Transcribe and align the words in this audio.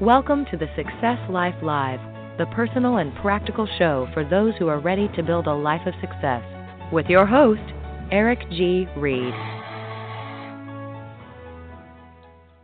Welcome 0.00 0.44
to 0.50 0.56
the 0.56 0.66
Success 0.74 1.20
Life 1.30 1.54
Live, 1.62 2.00
the 2.36 2.46
personal 2.46 2.96
and 2.96 3.14
practical 3.18 3.68
show 3.78 4.08
for 4.12 4.24
those 4.28 4.52
who 4.58 4.66
are 4.66 4.80
ready 4.80 5.08
to 5.14 5.22
build 5.22 5.46
a 5.46 5.54
life 5.54 5.86
of 5.86 5.94
success. 6.00 6.42
With 6.92 7.06
your 7.06 7.24
host, 7.24 7.62
Eric 8.10 8.40
G. 8.50 8.88
Reid. 8.96 9.32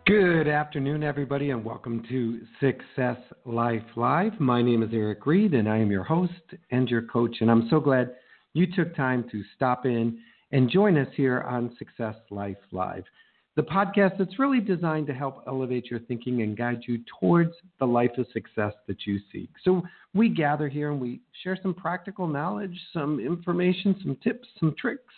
Good 0.07 0.49
afternoon, 0.49 1.05
everybody, 1.05 1.51
and 1.51 1.65
welcome 1.65 2.03
to 2.09 2.41
Success 2.59 3.19
Life 3.45 3.85
Live. 3.95 4.33
My 4.41 4.61
name 4.61 4.83
is 4.83 4.91
Eric 4.93 5.25
Reid, 5.25 5.55
and 5.55 5.69
I 5.69 5.79
am 5.79 5.93
your 5.93 6.03
host 6.03 6.33
and 6.73 6.89
your 6.89 7.03
coach. 7.03 7.37
And 7.43 7.49
I'm 7.49 7.69
so 7.71 7.79
glad 7.79 8.11
you 8.55 8.67
took 8.75 8.97
time 8.97 9.25
to 9.31 9.45
stop 9.55 9.87
in 9.87 10.19
and 10.51 10.69
join 10.69 10.99
us 10.99 11.09
here 11.15 11.43
on 11.43 11.77
Success 11.79 12.17
Life 12.31 12.59
Live 12.73 13.05
the 13.57 13.63
podcast 13.63 14.17
that's 14.19 14.39
really 14.39 14.61
designed 14.61 15.07
to 15.09 15.15
help 15.15 15.43
elevate 15.47 15.91
your 15.91 16.01
thinking 16.01 16.43
and 16.43 16.57
guide 16.57 16.83
you 16.87 17.01
towards 17.19 17.53
the 17.79 17.85
life 17.85 18.13
of 18.17 18.27
success 18.33 18.73
that 18.87 19.07
you 19.07 19.19
seek. 19.33 19.51
So 19.65 19.83
we 20.15 20.29
gather 20.29 20.69
here 20.69 20.93
and 20.93 21.01
we 21.01 21.21
share 21.43 21.59
some 21.61 21.75
practical 21.75 22.27
knowledge, 22.27 22.79
some 22.93 23.19
information, 23.19 23.97
some 24.03 24.17
tips, 24.23 24.49
some 24.59 24.75
tricks, 24.79 25.15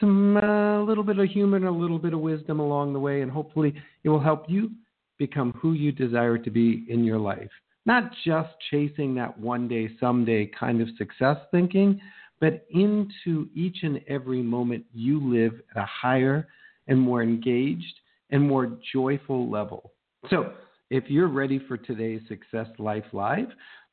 some 0.00 0.36
uh, 0.36 0.82
little 0.82 1.04
bit 1.04 1.18
of 1.18 1.28
humor, 1.28 1.64
a 1.64 1.70
little 1.70 1.98
bit 1.98 2.12
of 2.12 2.20
wisdom 2.20 2.58
along 2.58 2.92
the 2.92 2.98
way, 2.98 3.22
and 3.22 3.30
hopefully 3.30 3.74
it 4.02 4.08
will 4.08 4.20
help 4.20 4.46
you 4.48 4.70
become 5.18 5.52
who 5.60 5.72
you 5.72 5.92
desire 5.92 6.36
to 6.36 6.50
be 6.50 6.84
in 6.88 7.04
your 7.04 7.18
life. 7.18 7.50
Not 7.86 8.10
just 8.24 8.50
chasing 8.70 9.14
that 9.14 9.38
one 9.38 9.68
day, 9.68 9.90
someday 10.00 10.46
kind 10.58 10.80
of 10.80 10.88
success 10.98 11.36
thinking, 11.50 12.00
but 12.40 12.66
into 12.70 13.48
each 13.54 13.78
and 13.82 14.00
every 14.08 14.42
moment 14.42 14.84
you 14.92 15.20
live 15.20 15.60
at 15.70 15.82
a 15.82 15.86
higher 15.86 16.48
and 16.88 16.98
more 16.98 17.22
engaged 17.22 18.00
and 18.30 18.46
more 18.46 18.78
joyful 18.92 19.50
level. 19.50 19.92
So, 20.30 20.52
if 20.90 21.04
you're 21.08 21.28
ready 21.28 21.58
for 21.66 21.76
today's 21.76 22.20
Success 22.28 22.68
Life 22.78 23.04
Live, 23.12 23.48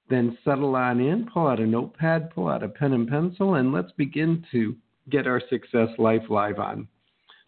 then 0.09 0.38
settle 0.44 0.75
on 0.75 1.00
in, 1.00 1.28
pull 1.33 1.48
out 1.48 1.59
a 1.59 1.66
notepad, 1.66 2.31
pull 2.31 2.48
out 2.48 2.64
a 2.64 2.67
pen 2.67 2.94
and 2.94 3.08
pencil, 3.08 3.56
and 3.56 3.72
let's 3.72 3.92
begin 3.94 4.45
to 4.52 4.75
get 5.09 5.25
our 5.25 5.42
Success 5.50 5.89
Life 5.98 6.23
Live 6.30 6.59
on. 6.59 6.88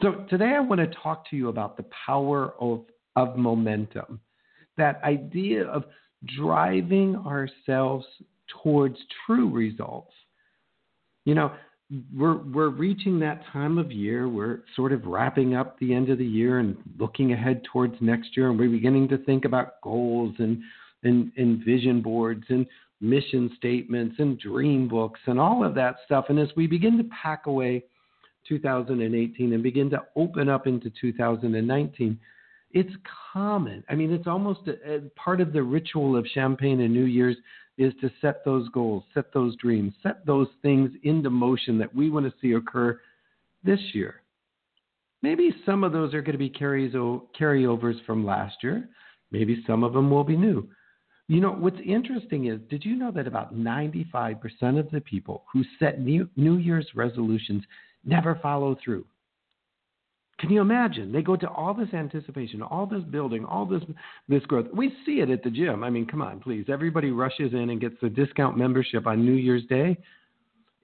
So, 0.01 0.25
today 0.29 0.53
I 0.55 0.59
want 0.59 0.79
to 0.81 0.97
talk 1.01 1.29
to 1.29 1.35
you 1.35 1.49
about 1.49 1.77
the 1.77 1.85
power 2.05 2.53
of, 2.59 2.85
of 3.15 3.37
momentum, 3.37 4.19
that 4.77 5.01
idea 5.03 5.65
of 5.65 5.85
driving 6.37 7.15
ourselves 7.15 8.05
towards 8.63 8.97
true 9.25 9.49
results. 9.49 10.13
You 11.25 11.35
know, 11.35 11.51
we're 12.15 12.37
we're 12.37 12.69
reaching 12.69 13.19
that 13.19 13.41
time 13.51 13.77
of 13.77 13.91
year. 13.91 14.27
We're 14.27 14.59
sort 14.75 14.93
of 14.93 15.05
wrapping 15.05 15.55
up 15.55 15.77
the 15.79 15.93
end 15.93 16.09
of 16.09 16.17
the 16.17 16.25
year 16.25 16.59
and 16.59 16.77
looking 16.99 17.33
ahead 17.33 17.63
towards 17.71 17.95
next 18.01 18.35
year, 18.37 18.49
and 18.49 18.59
we're 18.59 18.69
beginning 18.69 19.07
to 19.09 19.17
think 19.19 19.45
about 19.45 19.81
goals 19.81 20.35
and 20.39 20.61
and, 21.03 21.31
and 21.37 21.63
vision 21.65 22.01
boards 22.01 22.45
and 22.49 22.65
mission 23.01 23.51
statements 23.57 24.15
and 24.19 24.39
dream 24.39 24.87
books 24.87 25.19
and 25.27 25.39
all 25.39 25.65
of 25.65 25.75
that 25.75 25.97
stuff. 26.05 26.25
And 26.29 26.39
as 26.39 26.47
we 26.55 26.67
begin 26.67 26.97
to 26.97 27.03
pack 27.21 27.47
away 27.47 27.83
2018 28.47 29.53
and 29.53 29.61
begin 29.61 29.89
to 29.89 30.03
open 30.15 30.47
up 30.47 30.67
into 30.67 30.89
2019, 31.01 32.17
it's 32.71 32.93
common. 33.33 33.83
I 33.89 33.95
mean, 33.95 34.11
it's 34.11 34.27
almost 34.27 34.61
a, 34.67 34.95
a 34.95 34.99
part 35.15 35.41
of 35.41 35.53
the 35.53 35.61
ritual 35.61 36.15
of 36.15 36.25
champagne 36.33 36.79
and 36.81 36.93
New 36.93 37.03
Year's 37.03 37.37
is 37.77 37.93
to 38.01 38.11
set 38.21 38.45
those 38.45 38.69
goals, 38.69 39.03
set 39.13 39.33
those 39.33 39.55
dreams, 39.57 39.93
set 40.03 40.25
those 40.25 40.47
things 40.61 40.91
into 41.03 41.29
motion 41.29 41.77
that 41.79 41.93
we 41.93 42.09
want 42.09 42.25
to 42.25 42.33
see 42.41 42.53
occur 42.53 42.99
this 43.63 43.79
year. 43.93 44.21
Maybe 45.21 45.55
some 45.65 45.83
of 45.83 45.91
those 45.91 46.13
are 46.13 46.21
going 46.21 46.37
to 46.37 46.37
be 46.37 46.49
carryovers 46.49 48.05
from 48.05 48.25
last 48.25 48.57
year. 48.61 48.89
Maybe 49.31 49.63
some 49.65 49.83
of 49.83 49.93
them 49.93 50.11
will 50.11 50.23
be 50.23 50.37
new. 50.37 50.67
You 51.29 51.39
know, 51.39 51.51
what's 51.51 51.79
interesting 51.85 52.47
is 52.47 52.59
did 52.69 52.83
you 52.83 52.95
know 52.95 53.09
that 53.11 53.25
about 53.27 53.55
95% 53.55 54.77
of 54.77 54.91
the 54.91 55.01
people 55.01 55.45
who 55.51 55.63
set 55.79 56.01
New 56.01 56.27
Year's 56.35 56.87
resolutions 56.93 57.63
never 58.03 58.37
follow 58.43 58.77
through? 58.83 59.05
Can 60.39 60.49
you 60.49 60.61
imagine? 60.61 61.11
They 61.11 61.21
go 61.21 61.35
to 61.35 61.47
all 61.49 61.73
this 61.73 61.93
anticipation, 61.93 62.61
all 62.61 62.85
this 62.85 63.03
building, 63.03 63.45
all 63.45 63.65
this 63.65 63.83
this 64.27 64.43
growth. 64.45 64.67
We 64.73 64.93
see 65.05 65.19
it 65.19 65.29
at 65.29 65.43
the 65.43 65.49
gym. 65.49 65.83
I 65.83 65.89
mean, 65.89 66.05
come 66.05 66.21
on, 66.21 66.39
please. 66.39 66.65
Everybody 66.69 67.11
rushes 67.11 67.53
in 67.53 67.69
and 67.69 67.79
gets 67.79 67.95
the 68.01 68.09
discount 68.09 68.57
membership 68.57 69.05
on 69.05 69.25
New 69.25 69.33
Year's 69.33 69.65
Day. 69.65 69.97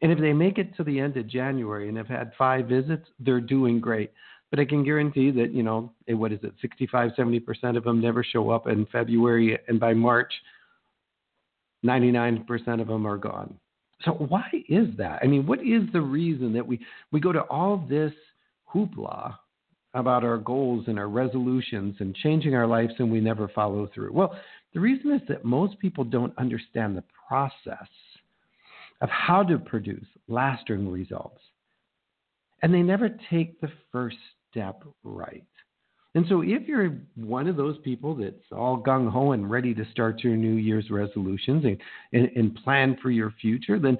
And 0.02 0.12
if 0.12 0.20
they 0.20 0.34
make 0.34 0.60
it 0.60 0.76
to 0.78 0.84
the 0.84 1.00
end 1.00 1.18
of 1.18 1.28
January 1.28 1.90
and 1.90 1.98
have 1.98 2.08
had 2.08 2.32
five 2.38 2.68
visits, 2.68 3.06
they're 3.20 3.42
doing 3.42 3.80
great. 3.80 4.12
But 4.50 4.60
I 4.60 4.66
can 4.66 4.84
guarantee 4.84 5.30
that, 5.32 5.52
you 5.52 5.62
know, 5.62 5.92
eh, 6.08 6.14
what 6.14 6.32
is 6.32 6.40
it, 6.44 6.54
65, 6.62 7.12
70% 7.18 7.76
of 7.76 7.84
them 7.84 8.02
never 8.02 8.24
show 8.24 8.50
up 8.50 8.68
in 8.68 8.86
February. 8.92 9.58
And 9.68 9.80
by 9.80 9.94
March, 9.94 10.32
99% 11.86 12.82
of 12.82 12.88
them 12.88 13.06
are 13.06 13.18
gone. 13.18 13.60
So 14.06 14.12
why 14.12 14.48
is 14.70 14.88
that? 14.98 15.20
I 15.22 15.28
mean, 15.28 15.46
what 15.46 15.60
is 15.60 15.84
the 15.92 16.02
reason 16.02 16.54
that 16.54 16.66
we, 16.66 16.80
we 17.12 17.20
go 17.20 17.34
to 17.34 17.42
all 17.42 17.86
this– 17.90 18.14
hoopla 18.74 19.36
about 19.94 20.24
our 20.24 20.38
goals 20.38 20.86
and 20.88 21.00
our 21.00 21.10
resolutions 21.10 21.96
and 22.00 22.16
changing 22.16 22.54
our 22.56 22.68
lives 22.68 22.94
and 23.00 23.12
we 23.12 23.20
never 23.20 23.48
follow 23.50 23.90
through? 23.94 24.14
Well, 24.14 24.36
the 24.74 24.80
reason 24.80 25.12
is 25.12 25.22
that 25.28 25.44
most 25.44 25.80
people 25.80 26.04
don't 26.04 26.38
understand 26.38 26.96
the 26.96 27.04
process 27.28 27.88
of 29.02 29.10
how 29.10 29.44
to 29.44 29.58
produce 29.58 30.06
lasting 30.28 30.92
results. 30.92 31.42
And 32.62 32.74
they 32.74 32.82
never 32.82 33.10
take 33.30 33.60
the 33.62 33.72
first 33.92 34.18
step 34.52 34.84
right. 35.04 35.44
And 36.16 36.26
so, 36.28 36.42
if 36.42 36.68
you're 36.68 36.98
one 37.16 37.48
of 37.48 37.56
those 37.56 37.78
people 37.84 38.16
that's 38.16 38.52
all 38.52 38.82
gung 38.82 39.10
ho 39.10 39.32
and 39.34 39.50
ready 39.50 39.74
to 39.76 39.86
start 39.92 40.24
your 40.24 40.36
New 40.36 40.56
Year's 40.56 40.90
resolutions 40.90 41.66
and, 41.66 41.78
and, 42.14 42.30
and 42.36 42.56
plan 42.56 42.98
for 43.02 43.12
your 43.12 43.32
future, 43.40 43.80
then 43.80 43.98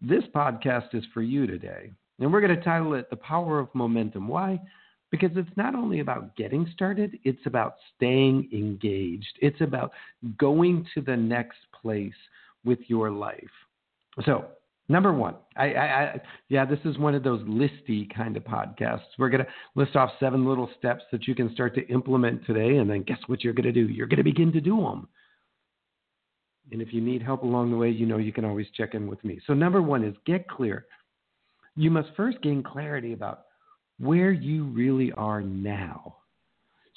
this 0.00 0.24
podcast 0.34 0.92
is 0.92 1.04
for 1.14 1.22
you 1.22 1.46
today. 1.46 1.92
And 2.22 2.32
we're 2.32 2.40
going 2.40 2.56
to 2.56 2.62
title 2.62 2.94
it 2.94 3.10
The 3.10 3.16
Power 3.16 3.58
of 3.58 3.68
Momentum. 3.74 4.28
Why? 4.28 4.60
Because 5.10 5.30
it's 5.34 5.50
not 5.56 5.74
only 5.74 5.98
about 5.98 6.36
getting 6.36 6.70
started, 6.72 7.18
it's 7.24 7.44
about 7.46 7.74
staying 7.96 8.48
engaged. 8.52 9.38
It's 9.40 9.60
about 9.60 9.90
going 10.38 10.86
to 10.94 11.00
the 11.00 11.16
next 11.16 11.58
place 11.82 12.14
with 12.64 12.78
your 12.86 13.10
life. 13.10 13.50
So, 14.24 14.44
number 14.88 15.12
one, 15.12 15.34
I, 15.56 15.72
I, 15.72 15.84
I 15.84 16.20
yeah, 16.48 16.64
this 16.64 16.78
is 16.84 16.96
one 16.96 17.16
of 17.16 17.24
those 17.24 17.40
listy 17.42 18.08
kind 18.14 18.36
of 18.36 18.44
podcasts. 18.44 19.00
We're 19.18 19.28
going 19.28 19.44
to 19.44 19.50
list 19.74 19.96
off 19.96 20.10
seven 20.20 20.46
little 20.46 20.70
steps 20.78 21.02
that 21.10 21.26
you 21.26 21.34
can 21.34 21.52
start 21.54 21.74
to 21.74 21.86
implement 21.88 22.46
today. 22.46 22.76
And 22.76 22.88
then 22.88 23.02
guess 23.02 23.18
what 23.26 23.42
you're 23.42 23.52
going 23.52 23.66
to 23.66 23.72
do? 23.72 23.92
You're 23.92 24.06
going 24.06 24.18
to 24.18 24.22
begin 24.22 24.52
to 24.52 24.60
do 24.60 24.76
them. 24.76 25.08
And 26.70 26.80
if 26.80 26.94
you 26.94 27.00
need 27.00 27.20
help 27.20 27.42
along 27.42 27.72
the 27.72 27.76
way, 27.76 27.90
you 27.90 28.06
know 28.06 28.18
you 28.18 28.32
can 28.32 28.44
always 28.44 28.68
check 28.76 28.94
in 28.94 29.08
with 29.08 29.22
me. 29.24 29.40
So, 29.44 29.54
number 29.54 29.82
one 29.82 30.04
is 30.04 30.14
get 30.24 30.48
clear 30.48 30.86
you 31.76 31.90
must 31.90 32.08
first 32.16 32.40
gain 32.42 32.62
clarity 32.62 33.12
about 33.12 33.44
where 33.98 34.32
you 34.32 34.64
really 34.64 35.12
are 35.12 35.40
now. 35.40 36.16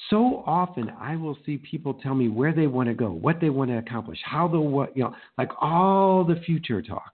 So 0.09 0.43
often 0.45 0.91
I 0.99 1.15
will 1.15 1.37
see 1.45 1.57
people 1.57 1.93
tell 1.93 2.15
me 2.15 2.27
where 2.27 2.53
they 2.53 2.67
want 2.67 2.89
to 2.89 2.95
go, 2.95 3.11
what 3.11 3.39
they 3.39 3.49
want 3.49 3.71
to 3.71 3.77
accomplish, 3.77 4.19
how 4.23 4.47
they'll 4.47 4.61
what 4.61 4.95
you 4.95 5.03
know, 5.03 5.15
like 5.37 5.49
all 5.61 6.23
the 6.23 6.41
future 6.45 6.81
talk. 6.81 7.13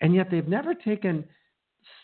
And 0.00 0.14
yet 0.14 0.28
they've 0.30 0.48
never 0.48 0.74
taken 0.74 1.24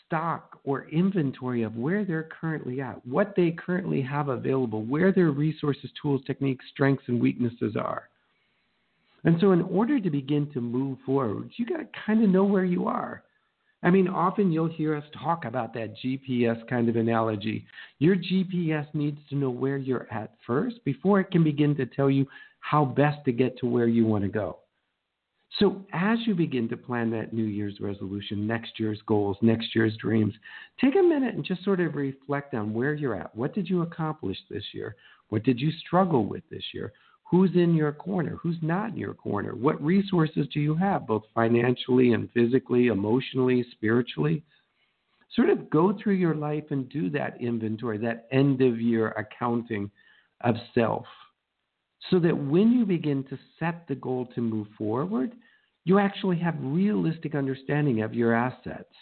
stock 0.06 0.60
or 0.64 0.88
inventory 0.88 1.62
of 1.62 1.76
where 1.76 2.04
they're 2.04 2.28
currently 2.40 2.80
at, 2.80 3.04
what 3.06 3.34
they 3.36 3.50
currently 3.52 4.02
have 4.02 4.28
available, 4.28 4.82
where 4.82 5.12
their 5.12 5.30
resources, 5.30 5.90
tools, 6.00 6.20
techniques, 6.26 6.64
strengths, 6.72 7.04
and 7.06 7.20
weaknesses 7.20 7.74
are. 7.76 8.08
And 9.24 9.38
so, 9.40 9.52
in 9.52 9.62
order 9.62 9.98
to 9.98 10.10
begin 10.10 10.50
to 10.52 10.60
move 10.60 10.98
forward, 11.06 11.50
you 11.56 11.64
got 11.64 11.78
to 11.78 11.86
kind 12.06 12.22
of 12.22 12.28
know 12.28 12.44
where 12.44 12.64
you 12.64 12.86
are. 12.86 13.22
I 13.84 13.90
mean, 13.90 14.08
often 14.08 14.50
you'll 14.50 14.66
hear 14.66 14.96
us 14.96 15.04
talk 15.22 15.44
about 15.44 15.74
that 15.74 15.94
GPS 16.02 16.66
kind 16.68 16.88
of 16.88 16.96
analogy. 16.96 17.66
Your 17.98 18.16
GPS 18.16 18.86
needs 18.94 19.18
to 19.28 19.36
know 19.36 19.50
where 19.50 19.76
you're 19.76 20.08
at 20.10 20.32
first 20.46 20.82
before 20.84 21.20
it 21.20 21.30
can 21.30 21.44
begin 21.44 21.76
to 21.76 21.84
tell 21.84 22.10
you 22.10 22.26
how 22.60 22.86
best 22.86 23.22
to 23.26 23.32
get 23.32 23.58
to 23.58 23.66
where 23.66 23.86
you 23.86 24.06
want 24.06 24.24
to 24.24 24.30
go. 24.30 24.58
So, 25.58 25.84
as 25.92 26.18
you 26.26 26.34
begin 26.34 26.68
to 26.70 26.76
plan 26.76 27.10
that 27.10 27.32
New 27.32 27.44
Year's 27.44 27.78
resolution, 27.78 28.46
next 28.46 28.80
year's 28.80 29.00
goals, 29.06 29.36
next 29.42 29.74
year's 29.74 29.96
dreams, 29.98 30.34
take 30.80 30.96
a 30.96 31.02
minute 31.02 31.34
and 31.34 31.44
just 31.44 31.62
sort 31.62 31.78
of 31.78 31.94
reflect 31.94 32.54
on 32.54 32.74
where 32.74 32.94
you're 32.94 33.14
at. 33.14 33.36
What 33.36 33.54
did 33.54 33.68
you 33.68 33.82
accomplish 33.82 34.38
this 34.50 34.64
year? 34.72 34.96
What 35.28 35.44
did 35.44 35.60
you 35.60 35.70
struggle 35.86 36.24
with 36.24 36.42
this 36.50 36.64
year? 36.72 36.92
Who's 37.34 37.56
in 37.56 37.74
your 37.74 37.90
corner? 37.90 38.38
Who's 38.40 38.58
not 38.62 38.90
in 38.90 38.96
your 38.96 39.12
corner? 39.12 39.56
What 39.56 39.82
resources 39.82 40.46
do 40.54 40.60
you 40.60 40.76
have, 40.76 41.04
both 41.04 41.24
financially 41.34 42.12
and 42.12 42.30
physically, 42.30 42.86
emotionally, 42.86 43.66
spiritually? 43.72 44.44
Sort 45.34 45.50
of 45.50 45.68
go 45.68 45.98
through 46.00 46.14
your 46.14 46.36
life 46.36 46.62
and 46.70 46.88
do 46.88 47.10
that 47.10 47.40
inventory, 47.40 47.98
that 47.98 48.28
end 48.30 48.62
of 48.62 48.80
year 48.80 49.08
accounting 49.18 49.90
of 50.42 50.54
self, 50.76 51.06
so 52.08 52.20
that 52.20 52.38
when 52.38 52.70
you 52.70 52.86
begin 52.86 53.24
to 53.24 53.38
set 53.58 53.84
the 53.88 53.96
goal 53.96 54.28
to 54.36 54.40
move 54.40 54.68
forward, 54.78 55.32
you 55.82 55.98
actually 55.98 56.38
have 56.38 56.54
realistic 56.60 57.34
understanding 57.34 58.02
of 58.02 58.14
your 58.14 58.32
assets. 58.32 58.94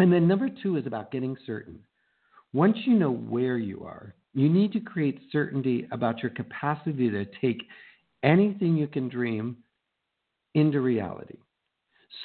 And 0.00 0.12
then 0.12 0.26
number 0.26 0.48
two 0.64 0.78
is 0.78 0.86
about 0.88 1.12
getting 1.12 1.36
certain. 1.46 1.78
Once 2.52 2.76
you 2.86 2.94
know 2.94 3.12
where 3.12 3.56
you 3.56 3.84
are, 3.84 4.16
You 4.34 4.48
need 4.48 4.72
to 4.72 4.80
create 4.80 5.20
certainty 5.30 5.86
about 5.92 6.22
your 6.22 6.30
capacity 6.30 7.10
to 7.10 7.26
take 7.40 7.62
anything 8.22 8.76
you 8.76 8.86
can 8.86 9.08
dream 9.08 9.56
into 10.54 10.80
reality. 10.80 11.38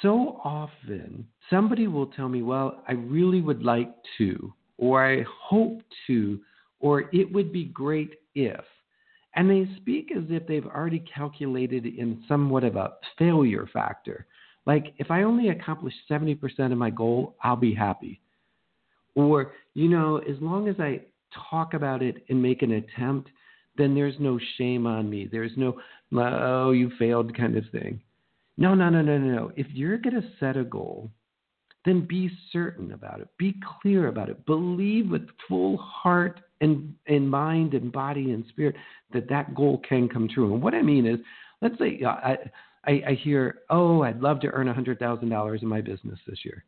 So 0.02 0.40
often, 0.44 1.26
somebody 1.50 1.86
will 1.86 2.06
tell 2.06 2.28
me, 2.28 2.42
Well, 2.42 2.82
I 2.86 2.92
really 2.92 3.40
would 3.40 3.62
like 3.62 3.92
to, 4.18 4.52
or 4.76 5.04
I 5.04 5.24
hope 5.42 5.82
to, 6.06 6.40
or 6.80 7.04
it 7.12 7.32
would 7.32 7.52
be 7.52 7.64
great 7.64 8.14
if. 8.34 8.64
And 9.34 9.50
they 9.50 9.68
speak 9.76 10.10
as 10.16 10.24
if 10.30 10.46
they've 10.46 10.66
already 10.66 11.00
calculated 11.00 11.86
in 11.86 12.24
somewhat 12.28 12.64
of 12.64 12.76
a 12.76 12.94
failure 13.18 13.68
factor. 13.72 14.26
Like, 14.66 14.94
if 14.98 15.10
I 15.10 15.22
only 15.22 15.48
accomplish 15.48 15.94
70% 16.10 16.72
of 16.72 16.78
my 16.78 16.90
goal, 16.90 17.36
I'll 17.42 17.56
be 17.56 17.74
happy. 17.74 18.20
Or, 19.14 19.52
you 19.74 19.88
know, 19.88 20.18
as 20.18 20.36
long 20.40 20.68
as 20.68 20.76
I 20.78 21.00
talk 21.50 21.74
about 21.74 22.02
it 22.02 22.24
and 22.28 22.42
make 22.42 22.62
an 22.62 22.72
attempt, 22.72 23.30
then 23.76 23.94
there's 23.94 24.16
no 24.18 24.38
shame 24.56 24.86
on 24.86 25.08
me. 25.08 25.28
There's 25.30 25.52
no, 25.56 25.78
oh, 26.16 26.72
you 26.72 26.90
failed 26.98 27.36
kind 27.36 27.56
of 27.56 27.64
thing. 27.70 28.00
No, 28.56 28.74
no, 28.74 28.88
no, 28.88 29.02
no, 29.02 29.18
no. 29.18 29.52
If 29.56 29.68
you're 29.72 29.98
going 29.98 30.20
to 30.20 30.28
set 30.40 30.56
a 30.56 30.64
goal, 30.64 31.10
then 31.84 32.06
be 32.06 32.30
certain 32.52 32.92
about 32.92 33.20
it. 33.20 33.28
Be 33.38 33.54
clear 33.80 34.08
about 34.08 34.28
it. 34.28 34.44
Believe 34.46 35.10
with 35.10 35.26
full 35.48 35.76
heart 35.78 36.40
and, 36.60 36.92
and 37.06 37.30
mind 37.30 37.74
and 37.74 37.92
body 37.92 38.32
and 38.32 38.44
spirit 38.48 38.74
that 39.12 39.28
that 39.28 39.54
goal 39.54 39.80
can 39.88 40.08
come 40.08 40.28
true. 40.28 40.52
And 40.52 40.62
what 40.62 40.74
I 40.74 40.82
mean 40.82 41.06
is, 41.06 41.20
let's 41.62 41.78
say 41.78 42.00
uh, 42.04 42.08
I, 42.08 42.36
I, 42.84 43.02
I 43.08 43.12
hear, 43.22 43.60
oh, 43.70 44.02
I'd 44.02 44.20
love 44.20 44.40
to 44.40 44.48
earn 44.48 44.66
$100,000 44.66 45.62
in 45.62 45.68
my 45.68 45.80
business 45.80 46.18
this 46.26 46.44
year. 46.44 46.64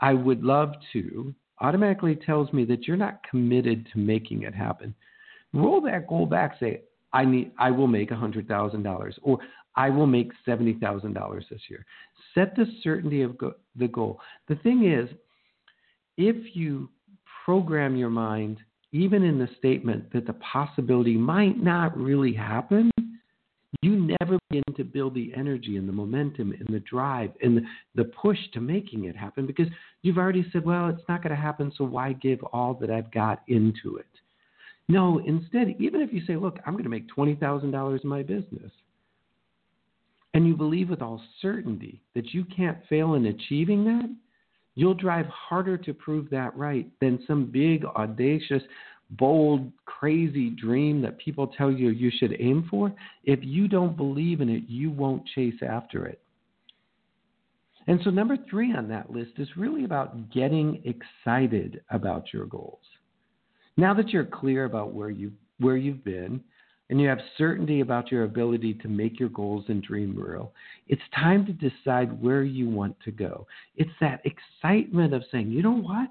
I 0.00 0.12
would 0.12 0.42
love 0.42 0.72
to, 0.92 1.34
automatically 1.60 2.16
tells 2.16 2.52
me 2.52 2.64
that 2.64 2.86
you're 2.86 2.96
not 2.96 3.20
committed 3.28 3.86
to 3.92 3.98
making 3.98 4.42
it 4.42 4.54
happen. 4.54 4.94
Roll 5.52 5.80
that 5.82 6.06
goal 6.06 6.26
back, 6.26 6.56
say, 6.58 6.82
I 7.12 7.24
need 7.24 7.52
I 7.58 7.70
will 7.70 7.86
make 7.86 8.10
$100,000 8.10 9.12
or 9.22 9.38
I 9.76 9.90
will 9.90 10.06
make 10.06 10.32
$70,000 10.46 11.48
this 11.50 11.60
year. 11.68 11.84
Set 12.34 12.54
the 12.56 12.66
certainty 12.82 13.22
of 13.22 13.36
go- 13.38 13.54
the 13.76 13.88
goal. 13.88 14.20
The 14.48 14.56
thing 14.56 14.90
is, 14.90 15.08
if 16.16 16.56
you 16.56 16.88
program 17.44 17.96
your 17.96 18.10
mind, 18.10 18.58
even 18.92 19.22
in 19.22 19.38
the 19.38 19.48
statement 19.58 20.12
that 20.12 20.26
the 20.26 20.34
possibility 20.34 21.16
might 21.16 21.62
not 21.62 21.96
really 21.96 22.32
happen, 22.32 22.90
you 23.80 24.16
never 24.20 24.38
begin 24.50 24.62
to 24.76 24.84
build 24.84 25.14
the 25.14 25.32
energy 25.34 25.76
and 25.76 25.88
the 25.88 25.92
momentum 25.92 26.52
and 26.52 26.68
the 26.74 26.80
drive 26.80 27.30
and 27.42 27.62
the, 27.94 28.04
push 28.04 28.38
to 28.52 28.60
making 28.60 29.06
it 29.06 29.16
happen 29.16 29.46
because 29.46 29.66
you've 30.02 30.18
already 30.18 30.44
said, 30.52 30.64
well, 30.64 30.88
it's 30.88 31.02
not 31.08 31.22
going 31.22 31.34
to 31.34 31.40
happen, 31.40 31.72
so 31.76 31.84
why 31.84 32.12
give 32.12 32.42
all 32.52 32.74
that 32.74 32.90
I've 32.90 33.10
got 33.10 33.42
into 33.48 33.96
it? 33.96 34.06
No, 34.88 35.18
instead, 35.24 35.74
even 35.78 36.02
if 36.02 36.12
you 36.12 36.22
say, 36.26 36.36
look, 36.36 36.58
I'm 36.66 36.74
going 36.74 36.84
to 36.84 36.90
make 36.90 37.08
$20,000 37.16 38.02
in 38.02 38.08
my 38.08 38.22
business, 38.22 38.70
and 40.34 40.46
you 40.46 40.54
believe 40.54 40.90
with 40.90 41.02
all 41.02 41.22
certainty 41.40 42.02
that 42.14 42.32
you 42.34 42.44
can't 42.44 42.78
fail 42.88 43.14
in 43.14 43.26
achieving 43.26 43.84
that, 43.84 44.14
you'll 44.74 44.94
drive 44.94 45.26
harder 45.26 45.76
to 45.76 45.94
prove 45.94 46.30
that 46.30 46.56
right 46.56 46.88
than 47.00 47.22
some 47.26 47.46
big, 47.46 47.84
audacious, 47.84 48.62
bold, 49.18 49.70
crazy 49.84 50.50
dream 50.50 51.02
that 51.02 51.18
people 51.18 51.46
tell 51.46 51.70
you 51.70 51.90
you 51.90 52.10
should 52.18 52.36
aim 52.40 52.66
for. 52.70 52.92
If 53.24 53.40
you 53.42 53.68
don't 53.68 53.96
believe 53.96 54.40
in 54.40 54.48
it, 54.48 54.64
you 54.68 54.90
won't 54.90 55.26
chase 55.34 55.60
after 55.66 56.06
it. 56.06 56.20
And 57.86 58.00
so, 58.04 58.10
number 58.10 58.36
three 58.48 58.72
on 58.74 58.88
that 58.88 59.10
list 59.10 59.32
is 59.38 59.48
really 59.56 59.84
about 59.84 60.30
getting 60.30 60.82
excited 60.84 61.82
about 61.90 62.32
your 62.32 62.46
goals. 62.46 62.78
Now 63.76 63.94
that 63.94 64.10
you're 64.10 64.24
clear 64.24 64.64
about 64.64 64.92
where 64.92 65.10
you 65.10 65.32
where 65.58 65.76
you've 65.76 66.04
been 66.04 66.42
and 66.90 67.00
you 67.00 67.08
have 67.08 67.20
certainty 67.38 67.80
about 67.80 68.10
your 68.10 68.24
ability 68.24 68.74
to 68.74 68.88
make 68.88 69.18
your 69.18 69.30
goals 69.30 69.64
and 69.68 69.82
dream 69.82 70.14
real, 70.16 70.52
it's 70.88 71.02
time 71.14 71.46
to 71.46 71.52
decide 71.52 72.20
where 72.22 72.42
you 72.42 72.68
want 72.68 72.96
to 73.04 73.10
go. 73.10 73.46
It's 73.76 73.90
that 74.00 74.22
excitement 74.24 75.14
of 75.14 75.24
saying, 75.32 75.50
you 75.50 75.62
know 75.62 75.76
what? 75.76 76.10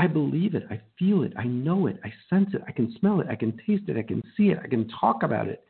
I 0.00 0.06
believe 0.06 0.54
it. 0.54 0.62
I 0.70 0.80
feel 0.98 1.24
it. 1.24 1.34
I 1.36 1.44
know 1.44 1.86
it. 1.86 2.00
I 2.02 2.10
sense 2.30 2.48
it. 2.54 2.62
I 2.66 2.72
can 2.72 2.96
smell 2.98 3.20
it. 3.20 3.26
I 3.28 3.36
can 3.36 3.52
taste 3.66 3.86
it. 3.86 3.98
I 3.98 4.02
can 4.02 4.22
see 4.34 4.44
it. 4.44 4.58
I 4.64 4.66
can 4.66 4.88
talk 4.98 5.22
about 5.24 5.46
it. 5.46 5.62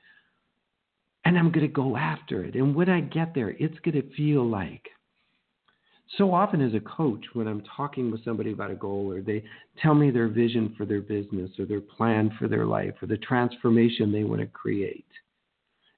And 1.24 1.36
I'm 1.36 1.50
going 1.50 1.66
to 1.66 1.72
go 1.72 1.96
after 1.96 2.44
it. 2.44 2.54
And 2.54 2.72
when 2.72 2.88
I 2.88 3.00
get 3.00 3.34
there, 3.34 3.56
it's 3.58 3.76
going 3.80 4.00
to 4.00 4.08
feel 4.14 4.48
like 4.48 4.86
so 6.16 6.32
often 6.32 6.60
as 6.60 6.74
a 6.74 6.80
coach 6.80 7.24
when 7.34 7.46
i'm 7.46 7.62
talking 7.76 8.10
with 8.10 8.24
somebody 8.24 8.50
about 8.50 8.68
a 8.68 8.74
goal 8.74 9.12
or 9.12 9.20
they 9.20 9.44
tell 9.80 9.94
me 9.94 10.10
their 10.10 10.26
vision 10.26 10.74
for 10.76 10.84
their 10.84 11.00
business 11.00 11.48
or 11.56 11.64
their 11.64 11.80
plan 11.80 12.28
for 12.36 12.48
their 12.48 12.66
life 12.66 12.94
or 13.00 13.06
the 13.06 13.16
transformation 13.18 14.10
they 14.10 14.24
want 14.24 14.40
to 14.40 14.46
create 14.48 15.06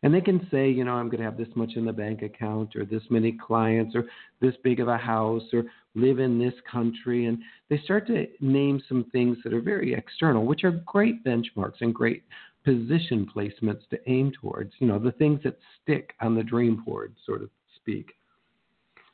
and 0.02 0.12
they 0.12 0.20
can 0.20 0.46
say 0.50 0.70
you 0.70 0.84
know 0.84 0.94
i'm 0.94 1.08
going 1.08 1.18
to 1.18 1.24
have 1.24 1.36
this 1.36 1.48
much 1.54 1.72
in 1.76 1.84
the 1.84 1.92
bank 1.92 2.22
account 2.22 2.74
or 2.76 2.84
this 2.84 3.02
many 3.10 3.32
clients 3.32 3.94
or 3.94 4.04
this 4.40 4.54
big 4.62 4.80
of 4.80 4.88
a 4.88 4.96
house 4.96 5.42
or 5.52 5.64
live 5.94 6.18
in 6.18 6.38
this 6.38 6.54
country 6.70 7.26
and 7.26 7.38
they 7.68 7.78
start 7.78 8.06
to 8.06 8.26
name 8.40 8.80
some 8.88 9.04
things 9.12 9.36
that 9.44 9.52
are 9.52 9.60
very 9.60 9.94
external 9.94 10.44
which 10.44 10.64
are 10.64 10.82
great 10.86 11.24
benchmarks 11.24 11.80
and 11.80 11.94
great 11.94 12.24
position 12.64 13.28
placements 13.34 13.88
to 13.90 13.98
aim 14.06 14.32
towards 14.40 14.72
you 14.78 14.86
know 14.86 14.98
the 14.98 15.12
things 15.12 15.40
that 15.42 15.58
stick 15.82 16.14
on 16.20 16.34
the 16.34 16.42
dream 16.42 16.82
board 16.84 17.14
so 17.26 17.36
to 17.36 17.48
speak 17.76 18.12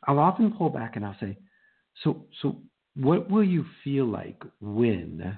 I'll 0.09 0.19
often 0.19 0.53
pull 0.53 0.71
back 0.71 0.97
and 0.97 1.05
I'll 1.05 1.17
say, 1.21 1.37
so, 2.03 2.25
so 2.41 2.57
what 2.95 3.31
will 3.31 3.45
you 3.45 3.65
feel 3.85 4.07
like 4.07 4.43
when 4.61 5.37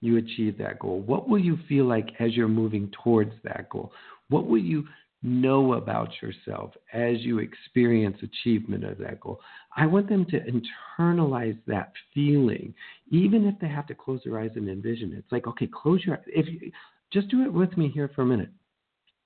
you 0.00 0.18
achieve 0.18 0.58
that 0.58 0.78
goal? 0.78 1.00
What 1.00 1.28
will 1.28 1.38
you 1.38 1.58
feel 1.68 1.86
like 1.86 2.08
as 2.20 2.34
you're 2.34 2.48
moving 2.48 2.92
towards 3.02 3.32
that 3.42 3.68
goal? 3.70 3.92
What 4.28 4.46
will 4.46 4.58
you 4.58 4.84
know 5.22 5.74
about 5.74 6.10
yourself 6.20 6.72
as 6.92 7.20
you 7.20 7.38
experience 7.38 8.16
achievement 8.22 8.84
of 8.84 8.98
that 8.98 9.20
goal? 9.20 9.40
I 9.76 9.86
want 9.86 10.08
them 10.08 10.26
to 10.26 10.40
internalize 10.40 11.58
that 11.66 11.92
feeling, 12.12 12.74
even 13.10 13.46
if 13.46 13.58
they 13.60 13.68
have 13.68 13.86
to 13.88 13.94
close 13.94 14.20
their 14.24 14.38
eyes 14.38 14.50
and 14.56 14.68
envision 14.68 15.12
it. 15.12 15.18
It's 15.18 15.32
like, 15.32 15.46
okay, 15.46 15.68
close 15.72 16.04
your 16.04 16.16
eyes. 16.16 16.24
If 16.26 16.46
you, 16.46 16.70
just 17.12 17.28
do 17.28 17.42
it 17.42 17.52
with 17.52 17.76
me 17.76 17.88
here 17.88 18.10
for 18.14 18.22
a 18.22 18.26
minute. 18.26 18.50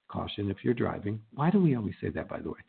Caution 0.09 0.50
if 0.50 0.59
you're 0.62 0.75
driving. 0.75 1.21
Why 1.35 1.50
do 1.50 1.61
we 1.61 1.77
always 1.77 1.95
say 2.00 2.11
that, 2.11 2.29
by 2.29 2.41
the 2.41 2.50
way? 2.50 2.61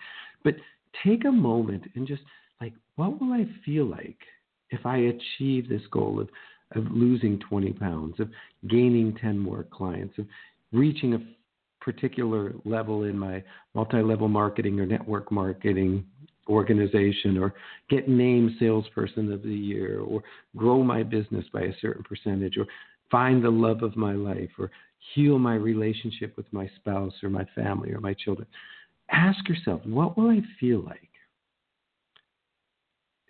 But 0.44 0.56
take 1.04 1.26
a 1.26 1.32
moment 1.32 1.84
and 1.96 2.08
just 2.08 2.22
like, 2.62 2.74
what 2.96 3.20
will 3.20 3.34
I 3.34 3.46
feel 3.66 3.86
like 3.86 4.18
if 4.72 4.86
I 4.86 4.98
achieve 4.98 5.70
this 5.70 5.82
goal 5.92 6.20
of, 6.20 6.30
of 6.76 6.92
losing 6.92 7.40
20 7.40 7.74
pounds, 7.74 8.20
of 8.20 8.30
gaining 8.68 9.16
10 9.22 9.38
more 9.38 9.66
clients, 9.72 10.18
of 10.18 10.26
reaching 10.72 11.14
a 11.14 11.20
particular 11.82 12.54
level 12.66 13.04
in 13.04 13.18
my 13.18 13.44
multi 13.74 14.02
level 14.02 14.28
marketing 14.28 14.80
or 14.80 14.86
network 14.86 15.32
marketing 15.32 16.06
organization, 16.48 17.38
or 17.38 17.54
get 17.90 18.10
named 18.10 18.52
salesperson 18.60 19.32
of 19.32 19.44
the 19.44 19.50
year, 19.50 20.00
or 20.00 20.24
grow 20.56 20.84
my 20.84 21.04
business 21.04 21.46
by 21.54 21.62
a 21.62 21.74
certain 21.80 22.04
percentage, 22.04 22.58
or 22.58 22.66
find 23.12 23.44
the 23.44 23.50
love 23.50 23.84
of 23.84 23.96
my 23.96 24.14
life, 24.14 24.50
or 24.58 24.72
heal 25.14 25.38
my 25.40 25.56
relationship 25.56 26.36
with 26.36 26.52
my 26.52 26.70
spouse 26.76 27.14
or 27.24 27.30
my 27.30 27.46
family 27.56 27.92
or 27.92 28.00
my 28.00 28.14
children 28.14 28.46
ask 29.12 29.48
yourself, 29.48 29.82
what 29.86 30.18
will 30.18 30.30
I 30.30 30.42
feel 30.60 30.84
like? 30.84 31.10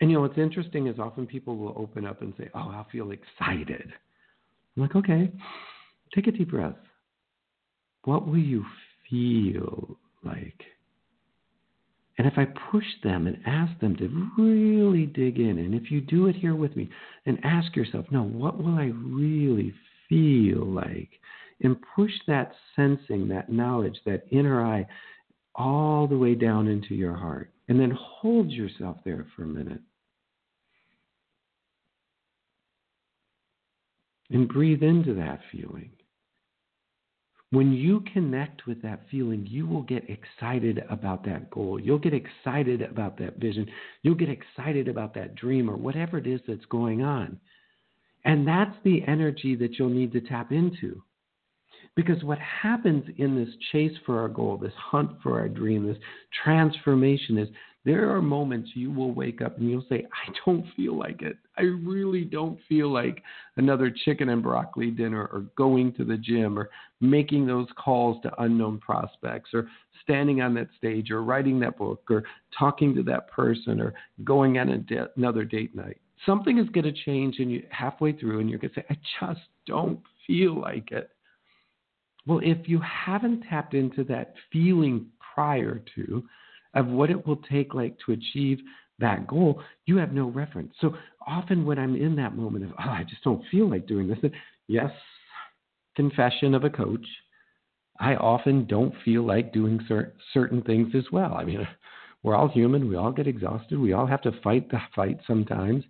And 0.01 0.09
you 0.09 0.15
know 0.15 0.21
what's 0.21 0.37
interesting 0.37 0.87
is 0.87 0.97
often 0.97 1.27
people 1.27 1.57
will 1.57 1.73
open 1.77 2.05
up 2.05 2.21
and 2.21 2.33
say, 2.37 2.49
Oh, 2.55 2.71
I'll 2.73 2.87
feel 2.91 3.11
excited. 3.11 3.91
I'm 4.77 4.83
like, 4.83 4.95
okay, 4.95 5.29
take 6.15 6.27
a 6.27 6.31
deep 6.31 6.51
breath. 6.51 6.75
What 8.09 8.25
will 8.25 8.39
you 8.39 8.65
feel 9.07 9.95
like? 10.23 10.59
And 12.17 12.25
if 12.25 12.39
I 12.39 12.47
push 12.71 12.83
them 13.03 13.27
and 13.27 13.37
ask 13.45 13.79
them 13.79 13.95
to 13.97 14.31
really 14.35 15.05
dig 15.05 15.37
in, 15.37 15.59
and 15.59 15.75
if 15.75 15.91
you 15.91 16.01
do 16.01 16.25
it 16.25 16.35
here 16.35 16.55
with 16.55 16.75
me 16.75 16.89
and 17.27 17.37
ask 17.43 17.75
yourself, 17.75 18.07
no, 18.09 18.23
what 18.23 18.57
will 18.57 18.73
I 18.73 18.85
really 18.85 19.75
feel 20.09 20.65
like? 20.65 21.09
And 21.61 21.77
push 21.95 22.09
that 22.25 22.53
sensing, 22.75 23.27
that 23.27 23.51
knowledge, 23.51 23.99
that 24.07 24.25
inner 24.31 24.65
eye 24.65 24.87
all 25.53 26.07
the 26.07 26.17
way 26.17 26.33
down 26.33 26.67
into 26.67 26.95
your 26.95 27.15
heart. 27.15 27.51
And 27.67 27.79
then 27.79 27.95
hold 27.95 28.49
yourself 28.49 28.97
there 29.05 29.27
for 29.35 29.43
a 29.43 29.47
minute. 29.47 29.81
And 34.31 34.49
breathe 34.49 34.81
into 34.81 35.13
that 35.13 35.41
feeling. 35.51 35.91
When 37.51 37.73
you 37.73 38.03
connect 38.13 38.67
with 38.67 38.81
that 38.83 39.01
feeling, 39.09 39.47
you 39.49 39.65
will 39.65 39.81
get 39.81 40.07
excited 40.07 40.83
about 40.89 41.25
that 41.25 41.49
goal. 41.49 41.79
You'll 41.79 41.97
get 41.97 42.13
excited 42.13 42.83
about 42.83 43.17
that 43.17 43.37
vision. 43.37 43.67
You'll 44.03 44.15
get 44.15 44.29
excited 44.29 44.87
about 44.87 45.15
that 45.15 45.33
dream 45.33 45.67
or 45.69 45.75
whatever 45.75 46.19
it 46.19 46.27
is 46.27 46.41
that's 46.47 46.65
going 46.65 47.01
on. 47.01 47.39
And 48.23 48.47
that's 48.47 48.75
the 48.83 49.01
energy 49.07 49.55
that 49.55 49.79
you'll 49.79 49.89
need 49.89 50.11
to 50.13 50.21
tap 50.21 50.51
into. 50.51 51.01
Because 51.95 52.23
what 52.23 52.37
happens 52.39 53.03
in 53.17 53.35
this 53.35 53.53
chase 53.71 53.97
for 54.05 54.19
our 54.19 54.29
goal, 54.29 54.57
this 54.57 54.73
hunt 54.77 55.11
for 55.23 55.39
our 55.39 55.49
dream, 55.49 55.87
this 55.87 55.97
transformation 56.43 57.37
is 57.37 57.49
There 57.85 58.13
are 58.13 58.21
moments 58.21 58.71
you 58.73 58.91
will 58.91 59.13
wake 59.13 59.41
up 59.41 59.57
and 59.57 59.69
you'll 59.69 59.85
say, 59.87 60.05
I 60.11 60.33
don't 60.45 60.65
feel 60.75 60.97
like 60.97 61.21
it. 61.21 61.37
I 61.57 61.61
really 61.61 62.25
don't 62.25 62.59
feel 62.67 62.91
like 62.91 63.23
another 63.55 63.89
chicken 63.89 64.29
and 64.29 64.43
broccoli 64.43 64.91
dinner 64.91 65.29
or 65.31 65.45
going 65.55 65.93
to 65.93 66.03
the 66.03 66.17
gym 66.17 66.59
or 66.59 66.69
making 66.99 67.47
those 67.47 67.67
calls 67.77 68.21
to 68.23 68.41
unknown 68.43 68.79
prospects 68.79 69.51
or 69.53 69.69
standing 70.03 70.41
on 70.41 70.53
that 70.55 70.67
stage 70.77 71.09
or 71.09 71.23
writing 71.23 71.59
that 71.61 71.77
book 71.77 72.03
or 72.09 72.23
talking 72.57 72.93
to 72.95 73.03
that 73.03 73.31
person 73.31 73.79
or 73.79 73.93
going 74.25 74.57
on 74.57 74.85
de- 74.87 75.09
another 75.15 75.45
date 75.45 75.73
night. 75.73 75.97
Something 76.25 76.57
is 76.57 76.67
going 76.69 76.83
to 76.83 77.03
change 77.05 77.39
and 77.39 77.49
you 77.49 77.63
halfway 77.69 78.11
through 78.11 78.41
and 78.41 78.49
you're 78.49 78.59
going 78.59 78.73
to 78.73 78.81
say, 78.81 78.85
I 78.89 78.97
just 79.21 79.47
don't 79.65 80.01
feel 80.27 80.59
like 80.59 80.91
it. 80.91 81.11
Well, 82.27 82.41
if 82.43 82.67
you 82.67 82.81
haven't 82.81 83.43
tapped 83.49 83.73
into 83.73 84.03
that 84.05 84.33
feeling 84.51 85.05
prior 85.33 85.81
to, 85.95 86.23
of 86.73 86.87
what 86.87 87.09
it 87.09 87.25
will 87.25 87.37
take 87.51 87.73
like 87.73 87.97
to 88.05 88.11
achieve 88.13 88.59
that 88.99 89.27
goal, 89.27 89.61
you 89.85 89.97
have 89.97 90.13
no 90.13 90.29
reference. 90.29 90.73
So 90.81 90.95
often 91.25 91.65
when 91.65 91.79
I'm 91.79 91.95
in 91.95 92.15
that 92.17 92.35
moment 92.35 92.65
of, 92.65 92.71
oh, 92.71 92.89
I 92.89 93.03
just 93.07 93.23
don't 93.23 93.43
feel 93.49 93.69
like 93.69 93.87
doing 93.87 94.07
this, 94.07 94.31
yes, 94.67 94.91
confession 95.95 96.53
of 96.53 96.63
a 96.63 96.69
coach, 96.69 97.05
I 97.99 98.15
often 98.15 98.65
don't 98.65 98.93
feel 99.03 99.23
like 99.23 99.51
doing 99.51 99.79
cer- 99.87 100.13
certain 100.33 100.61
things 100.61 100.93
as 100.95 101.03
well. 101.11 101.33
I 101.33 101.43
mean, 101.43 101.67
we're 102.23 102.35
all 102.35 102.47
human. 102.47 102.89
We 102.89 102.95
all 102.95 103.11
get 103.11 103.27
exhausted. 103.27 103.79
We 103.79 103.93
all 103.93 104.05
have 104.05 104.21
to 104.23 104.31
fight 104.43 104.69
the 104.69 104.79
fight 104.95 105.19
sometimes. 105.27 105.83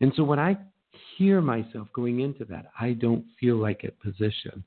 And 0.00 0.12
so 0.16 0.24
when 0.24 0.38
I 0.38 0.56
hear 1.16 1.40
myself 1.40 1.88
going 1.94 2.20
into 2.20 2.44
that, 2.46 2.66
I 2.78 2.92
don't 2.92 3.24
feel 3.38 3.56
like 3.56 3.84
it 3.84 3.98
position, 4.00 4.64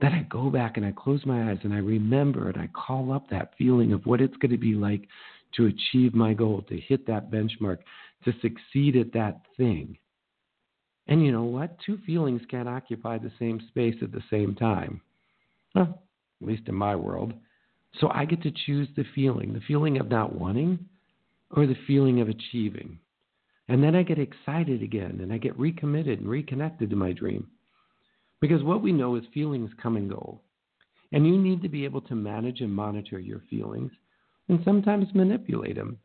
then 0.00 0.12
I 0.12 0.22
go 0.30 0.50
back 0.50 0.76
and 0.76 0.86
I 0.86 0.92
close 0.92 1.24
my 1.26 1.50
eyes 1.50 1.58
and 1.62 1.74
I 1.74 1.78
remember 1.78 2.48
and 2.48 2.60
I 2.60 2.68
call 2.68 3.12
up 3.12 3.28
that 3.30 3.52
feeling 3.58 3.92
of 3.92 4.06
what 4.06 4.20
it's 4.20 4.36
going 4.36 4.52
to 4.52 4.58
be 4.58 4.74
like 4.74 5.06
to 5.56 5.66
achieve 5.66 6.14
my 6.14 6.32
goal, 6.32 6.62
to 6.68 6.80
hit 6.80 7.06
that 7.06 7.30
benchmark, 7.30 7.78
to 8.24 8.32
succeed 8.40 8.96
at 8.96 9.12
that 9.12 9.42
thing. 9.56 9.98
And 11.08 11.24
you 11.24 11.32
know 11.32 11.44
what? 11.44 11.76
Two 11.84 11.98
feelings 12.06 12.40
can't 12.50 12.68
occupy 12.68 13.18
the 13.18 13.32
same 13.38 13.60
space 13.68 13.96
at 14.00 14.12
the 14.12 14.22
same 14.30 14.54
time. 14.54 15.00
Well, 15.74 16.02
at 16.40 16.48
least 16.48 16.68
in 16.68 16.74
my 16.74 16.94
world. 16.96 17.34
So 18.00 18.08
I 18.14 18.24
get 18.24 18.42
to 18.42 18.52
choose 18.66 18.88
the 18.96 19.04
feeling 19.14 19.52
the 19.52 19.60
feeling 19.66 19.98
of 19.98 20.08
not 20.08 20.34
wanting 20.34 20.78
or 21.50 21.66
the 21.66 21.76
feeling 21.86 22.20
of 22.20 22.28
achieving. 22.28 22.98
And 23.68 23.82
then 23.82 23.94
I 23.94 24.02
get 24.02 24.18
excited 24.18 24.82
again 24.82 25.18
and 25.22 25.32
I 25.32 25.38
get 25.38 25.58
recommitted 25.58 26.20
and 26.20 26.28
reconnected 26.28 26.90
to 26.90 26.96
my 26.96 27.12
dream. 27.12 27.48
Because 28.40 28.62
what 28.62 28.82
we 28.82 28.92
know 28.92 29.16
is 29.16 29.24
feelings 29.34 29.70
come 29.82 29.96
and 29.96 30.08
go. 30.08 30.40
And 31.12 31.26
you 31.26 31.36
need 31.36 31.62
to 31.62 31.68
be 31.68 31.84
able 31.84 32.00
to 32.02 32.14
manage 32.14 32.60
and 32.60 32.74
monitor 32.74 33.18
your 33.18 33.42
feelings 33.50 33.92
and 34.48 34.60
sometimes 34.64 35.06
manipulate 35.14 35.76
them. 35.76 35.98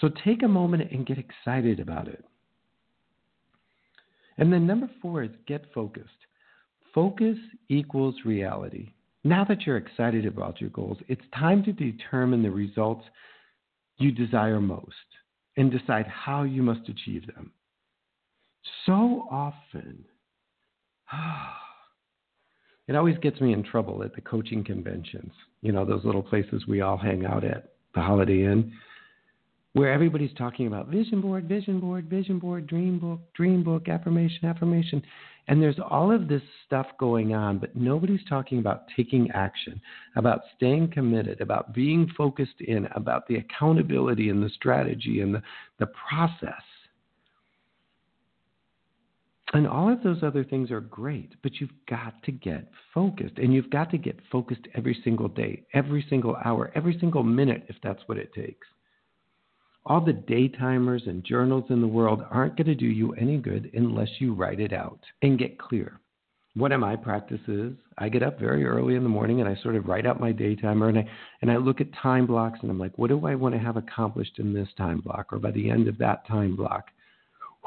So 0.00 0.10
take 0.24 0.42
a 0.42 0.48
moment 0.48 0.90
and 0.92 1.06
get 1.06 1.18
excited 1.18 1.80
about 1.80 2.08
it. 2.08 2.24
And 4.38 4.52
then 4.52 4.66
number 4.66 4.88
four 5.02 5.22
is 5.22 5.30
get 5.46 5.64
focused. 5.74 6.08
Focus 6.94 7.36
equals 7.68 8.14
reality. 8.24 8.92
Now 9.22 9.44
that 9.44 9.62
you're 9.62 9.76
excited 9.76 10.24
about 10.24 10.60
your 10.60 10.70
goals, 10.70 10.98
it's 11.08 11.20
time 11.38 11.62
to 11.64 11.72
determine 11.72 12.42
the 12.42 12.50
results 12.50 13.04
you 13.98 14.10
desire 14.10 14.60
most 14.60 14.94
and 15.56 15.70
decide 15.70 16.06
how 16.06 16.44
you 16.44 16.62
must 16.62 16.88
achieve 16.88 17.26
them. 17.26 17.52
So 18.86 19.26
often, 19.30 20.04
it 22.88 22.96
always 22.96 23.18
gets 23.18 23.40
me 23.40 23.52
in 23.52 23.62
trouble 23.62 24.02
at 24.02 24.14
the 24.14 24.20
coaching 24.20 24.64
conventions. 24.64 25.32
You 25.62 25.72
know, 25.72 25.84
those 25.84 26.04
little 26.04 26.22
places 26.22 26.66
we 26.66 26.80
all 26.80 26.96
hang 26.96 27.24
out 27.26 27.44
at, 27.44 27.72
the 27.94 28.00
Holiday 28.00 28.44
Inn, 28.44 28.72
where 29.72 29.92
everybody's 29.92 30.34
talking 30.36 30.66
about 30.66 30.88
vision 30.88 31.20
board, 31.20 31.48
vision 31.48 31.80
board, 31.80 32.08
vision 32.08 32.38
board, 32.38 32.66
dream 32.66 32.98
book, 32.98 33.20
dream 33.34 33.62
book, 33.62 33.88
affirmation, 33.88 34.44
affirmation. 34.44 35.02
And 35.48 35.60
there's 35.60 35.78
all 35.78 36.12
of 36.12 36.28
this 36.28 36.42
stuff 36.66 36.86
going 36.98 37.34
on, 37.34 37.58
but 37.58 37.74
nobody's 37.74 38.24
talking 38.28 38.58
about 38.58 38.84
taking 38.96 39.30
action, 39.32 39.80
about 40.16 40.42
staying 40.56 40.92
committed, 40.92 41.40
about 41.40 41.74
being 41.74 42.08
focused 42.16 42.60
in, 42.60 42.86
about 42.94 43.26
the 43.26 43.36
accountability 43.36 44.28
and 44.28 44.42
the 44.42 44.50
strategy 44.50 45.20
and 45.20 45.34
the, 45.34 45.42
the 45.78 45.88
process. 46.08 46.62
And 49.52 49.66
all 49.66 49.92
of 49.92 50.02
those 50.02 50.22
other 50.22 50.44
things 50.44 50.70
are 50.70 50.80
great, 50.80 51.34
but 51.42 51.60
you've 51.60 51.70
got 51.88 52.22
to 52.22 52.30
get 52.30 52.70
focused. 52.94 53.36
And 53.38 53.52
you've 53.52 53.70
got 53.70 53.90
to 53.90 53.98
get 53.98 54.16
focused 54.30 54.68
every 54.76 54.96
single 55.02 55.28
day, 55.28 55.64
every 55.74 56.06
single 56.08 56.36
hour, 56.44 56.70
every 56.76 56.96
single 57.00 57.24
minute, 57.24 57.64
if 57.68 57.76
that's 57.82 58.02
what 58.06 58.18
it 58.18 58.32
takes. 58.32 58.66
All 59.86 60.00
the 60.00 60.12
daytimers 60.12 61.08
and 61.08 61.24
journals 61.24 61.64
in 61.70 61.80
the 61.80 61.88
world 61.88 62.22
aren't 62.30 62.56
going 62.56 62.68
to 62.68 62.74
do 62.74 62.86
you 62.86 63.12
any 63.14 63.38
good 63.38 63.70
unless 63.74 64.08
you 64.20 64.34
write 64.34 64.60
it 64.60 64.72
out 64.72 65.00
and 65.22 65.38
get 65.38 65.58
clear. 65.58 65.98
One 66.54 66.72
of 66.72 66.80
my 66.80 66.94
practices, 66.94 67.74
I 67.96 68.08
get 68.08 68.22
up 68.22 68.38
very 68.38 68.66
early 68.66 68.94
in 68.94 69.02
the 69.02 69.08
morning 69.08 69.40
and 69.40 69.48
I 69.48 69.60
sort 69.62 69.76
of 69.76 69.86
write 69.86 70.06
out 70.06 70.20
my 70.20 70.32
daytimer 70.32 70.88
and 70.88 70.98
I 70.98 71.08
and 71.42 71.50
I 71.50 71.56
look 71.56 71.80
at 71.80 71.92
time 71.94 72.26
blocks 72.26 72.58
and 72.62 72.70
I'm 72.70 72.78
like, 72.78 72.98
what 72.98 73.08
do 73.08 73.24
I 73.24 73.36
want 73.36 73.54
to 73.54 73.60
have 73.60 73.76
accomplished 73.76 74.38
in 74.38 74.52
this 74.52 74.68
time 74.76 75.00
block 75.00 75.32
or 75.32 75.38
by 75.38 75.52
the 75.52 75.70
end 75.70 75.88
of 75.88 75.96
that 75.98 76.26
time 76.26 76.56
block? 76.56 76.86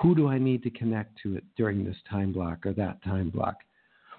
Who 0.01 0.15
do 0.15 0.27
I 0.27 0.37
need 0.37 0.63
to 0.63 0.69
connect 0.69 1.19
to 1.23 1.35
it 1.35 1.43
during 1.55 1.83
this 1.83 1.97
time 2.09 2.33
block 2.33 2.65
or 2.65 2.73
that 2.73 3.03
time 3.03 3.29
block? 3.29 3.57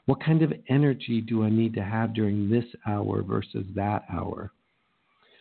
What 0.06 0.22
kind 0.22 0.42
of 0.42 0.52
energy 0.68 1.20
do 1.20 1.44
I 1.44 1.50
need 1.50 1.74
to 1.74 1.82
have 1.82 2.14
during 2.14 2.50
this 2.50 2.64
hour 2.86 3.22
versus 3.22 3.64
that 3.74 4.04
hour? 4.12 4.52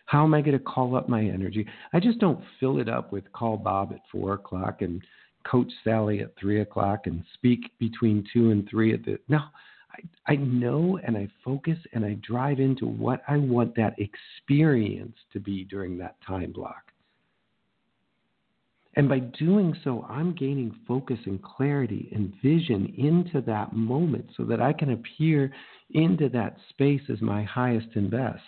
How 0.06 0.24
am 0.24 0.34
I 0.34 0.40
going 0.40 0.58
to 0.58 0.64
call 0.64 0.96
up 0.96 1.08
my 1.08 1.22
energy? 1.22 1.66
I 1.92 2.00
just 2.00 2.18
don't 2.18 2.42
fill 2.60 2.78
it 2.78 2.88
up 2.88 3.12
with 3.12 3.30
call 3.32 3.56
Bob 3.56 3.92
at 3.92 4.00
four 4.10 4.34
o'clock 4.34 4.82
and 4.82 5.02
coach 5.44 5.70
Sally 5.82 6.20
at 6.20 6.34
three 6.38 6.60
o'clock 6.60 7.06
and 7.06 7.22
speak 7.34 7.60
between 7.78 8.26
two 8.32 8.50
and 8.50 8.68
three 8.68 8.92
at 8.92 9.04
the 9.04 9.18
no. 9.28 9.40
I, 9.92 10.32
I 10.32 10.36
know 10.36 10.98
and 11.04 11.16
I 11.16 11.28
focus 11.44 11.78
and 11.92 12.04
I 12.04 12.14
drive 12.14 12.58
into 12.58 12.86
what 12.86 13.22
I 13.28 13.36
want 13.36 13.76
that 13.76 13.94
experience 13.98 15.16
to 15.32 15.40
be 15.40 15.64
during 15.64 15.96
that 15.98 16.16
time 16.26 16.52
block. 16.52 16.90
And 18.96 19.08
by 19.08 19.18
doing 19.18 19.74
so, 19.82 20.06
I'm 20.08 20.34
gaining 20.34 20.74
focus 20.86 21.18
and 21.26 21.42
clarity 21.42 22.08
and 22.14 22.32
vision 22.42 22.94
into 22.96 23.40
that 23.42 23.74
moment 23.74 24.26
so 24.36 24.44
that 24.44 24.60
I 24.60 24.72
can 24.72 24.92
appear 24.92 25.52
into 25.90 26.28
that 26.30 26.56
space 26.70 27.02
as 27.10 27.20
my 27.20 27.42
highest 27.42 27.88
and 27.94 28.10
best. 28.10 28.42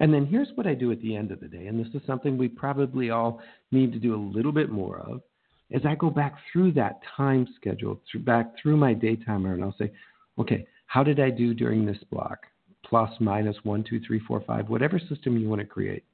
And 0.00 0.14
then 0.14 0.26
here's 0.26 0.48
what 0.54 0.66
I 0.66 0.74
do 0.74 0.92
at 0.92 1.00
the 1.00 1.14
end 1.14 1.30
of 1.30 1.40
the 1.40 1.48
day, 1.48 1.66
and 1.66 1.78
this 1.78 1.92
is 1.94 2.06
something 2.06 2.38
we 2.38 2.48
probably 2.48 3.10
all 3.10 3.40
need 3.70 3.92
to 3.92 3.98
do 3.98 4.14
a 4.14 4.28
little 4.36 4.52
bit 4.52 4.70
more 4.70 5.00
of, 5.00 5.22
is 5.70 5.82
I 5.84 5.94
go 5.96 6.08
back 6.08 6.36
through 6.50 6.72
that 6.72 7.00
time 7.16 7.46
schedule, 7.56 8.00
through, 8.10 8.20
back 8.20 8.54
through 8.62 8.76
my 8.76 8.94
day 8.94 9.16
timer, 9.16 9.54
and 9.54 9.62
I'll 9.62 9.74
say, 9.78 9.90
okay, 10.38 10.66
how 10.86 11.02
did 11.02 11.20
I 11.20 11.30
do 11.30 11.52
during 11.52 11.84
this 11.84 12.02
block? 12.10 12.46
Plus, 12.84 13.10
minus, 13.20 13.56
one, 13.64 13.84
two, 13.84 14.00
three, 14.06 14.20
four, 14.20 14.40
five, 14.46 14.68
whatever 14.68 14.98
system 14.98 15.36
you 15.36 15.48
want 15.48 15.60
to 15.60 15.66
create. 15.66 16.04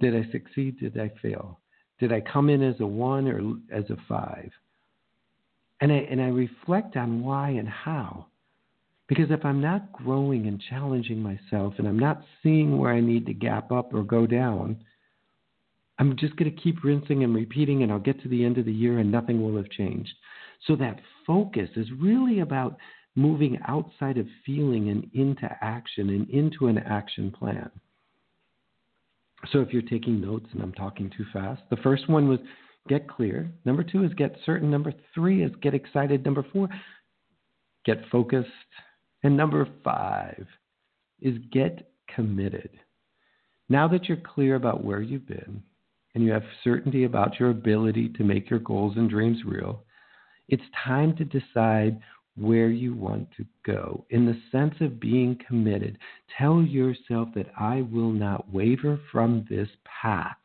Did 0.00 0.14
I 0.14 0.30
succeed? 0.30 0.78
Did 0.78 0.98
I 0.98 1.10
fail? 1.22 1.58
Did 1.98 2.12
I 2.12 2.20
come 2.20 2.50
in 2.50 2.62
as 2.62 2.78
a 2.80 2.86
one 2.86 3.26
or 3.26 3.40
as 3.74 3.88
a 3.90 3.96
five? 4.08 4.50
And 5.80 5.92
I, 5.92 5.96
and 5.96 6.20
I 6.20 6.28
reflect 6.28 6.96
on 6.96 7.22
why 7.22 7.50
and 7.50 7.68
how. 7.68 8.26
Because 9.08 9.30
if 9.30 9.44
I'm 9.44 9.60
not 9.60 9.92
growing 9.92 10.46
and 10.46 10.60
challenging 10.68 11.22
myself 11.22 11.74
and 11.78 11.86
I'm 11.86 11.98
not 11.98 12.22
seeing 12.42 12.76
where 12.76 12.92
I 12.92 13.00
need 13.00 13.26
to 13.26 13.34
gap 13.34 13.70
up 13.70 13.94
or 13.94 14.02
go 14.02 14.26
down, 14.26 14.82
I'm 15.98 16.16
just 16.16 16.36
going 16.36 16.54
to 16.54 16.62
keep 16.62 16.84
rinsing 16.84 17.24
and 17.24 17.34
repeating, 17.34 17.82
and 17.82 17.90
I'll 17.90 17.98
get 17.98 18.20
to 18.22 18.28
the 18.28 18.44
end 18.44 18.58
of 18.58 18.66
the 18.66 18.72
year 18.72 18.98
and 18.98 19.10
nothing 19.10 19.42
will 19.42 19.56
have 19.56 19.70
changed. 19.70 20.12
So 20.66 20.76
that 20.76 21.00
focus 21.26 21.70
is 21.76 21.86
really 21.98 22.40
about 22.40 22.76
moving 23.14 23.58
outside 23.66 24.18
of 24.18 24.26
feeling 24.44 24.90
and 24.90 25.08
into 25.14 25.48
action 25.62 26.10
and 26.10 26.28
into 26.28 26.66
an 26.66 26.78
action 26.78 27.30
plan. 27.30 27.70
So 29.52 29.60
if 29.60 29.72
you're 29.72 29.82
taking 29.82 30.20
notes 30.20 30.46
and 30.52 30.62
I'm 30.62 30.72
talking 30.72 31.10
too 31.16 31.24
fast, 31.32 31.62
the 31.70 31.76
first 31.76 32.08
one 32.08 32.28
was 32.28 32.40
get 32.88 33.08
clear. 33.08 33.50
Number 33.64 33.84
two 33.84 34.04
is 34.04 34.12
get 34.14 34.36
certain. 34.44 34.70
Number 34.70 34.92
three 35.14 35.42
is 35.42 35.52
get 35.60 35.74
excited. 35.74 36.24
Number 36.24 36.44
four, 36.52 36.68
get 37.84 37.98
focused. 38.10 38.48
And 39.22 39.36
number 39.36 39.68
five 39.84 40.46
is 41.20 41.36
get 41.52 41.90
committed. 42.14 42.70
Now 43.68 43.88
that 43.88 44.04
you're 44.04 44.18
clear 44.18 44.54
about 44.54 44.84
where 44.84 45.00
you've 45.00 45.26
been 45.26 45.62
and 46.14 46.24
you 46.24 46.32
have 46.32 46.44
certainty 46.62 47.04
about 47.04 47.38
your 47.40 47.50
ability 47.50 48.10
to 48.10 48.24
make 48.24 48.48
your 48.48 48.60
goals 48.60 48.96
and 48.96 49.10
dreams 49.10 49.38
real, 49.44 49.84
it's 50.48 50.62
time 50.84 51.16
to 51.16 51.24
decide 51.24 52.00
where 52.36 52.68
you 52.68 52.94
want 52.94 53.28
to 53.36 53.44
go 53.64 54.04
in 54.10 54.26
the 54.26 54.40
sense 54.52 54.74
of 54.80 55.00
being 55.00 55.38
committed. 55.46 55.98
Tell 56.38 56.62
yourself 56.62 57.28
that 57.34 57.50
I 57.58 57.82
will 57.90 58.12
not 58.12 58.52
waver 58.52 59.00
from 59.10 59.46
this 59.48 59.68
path, 60.02 60.36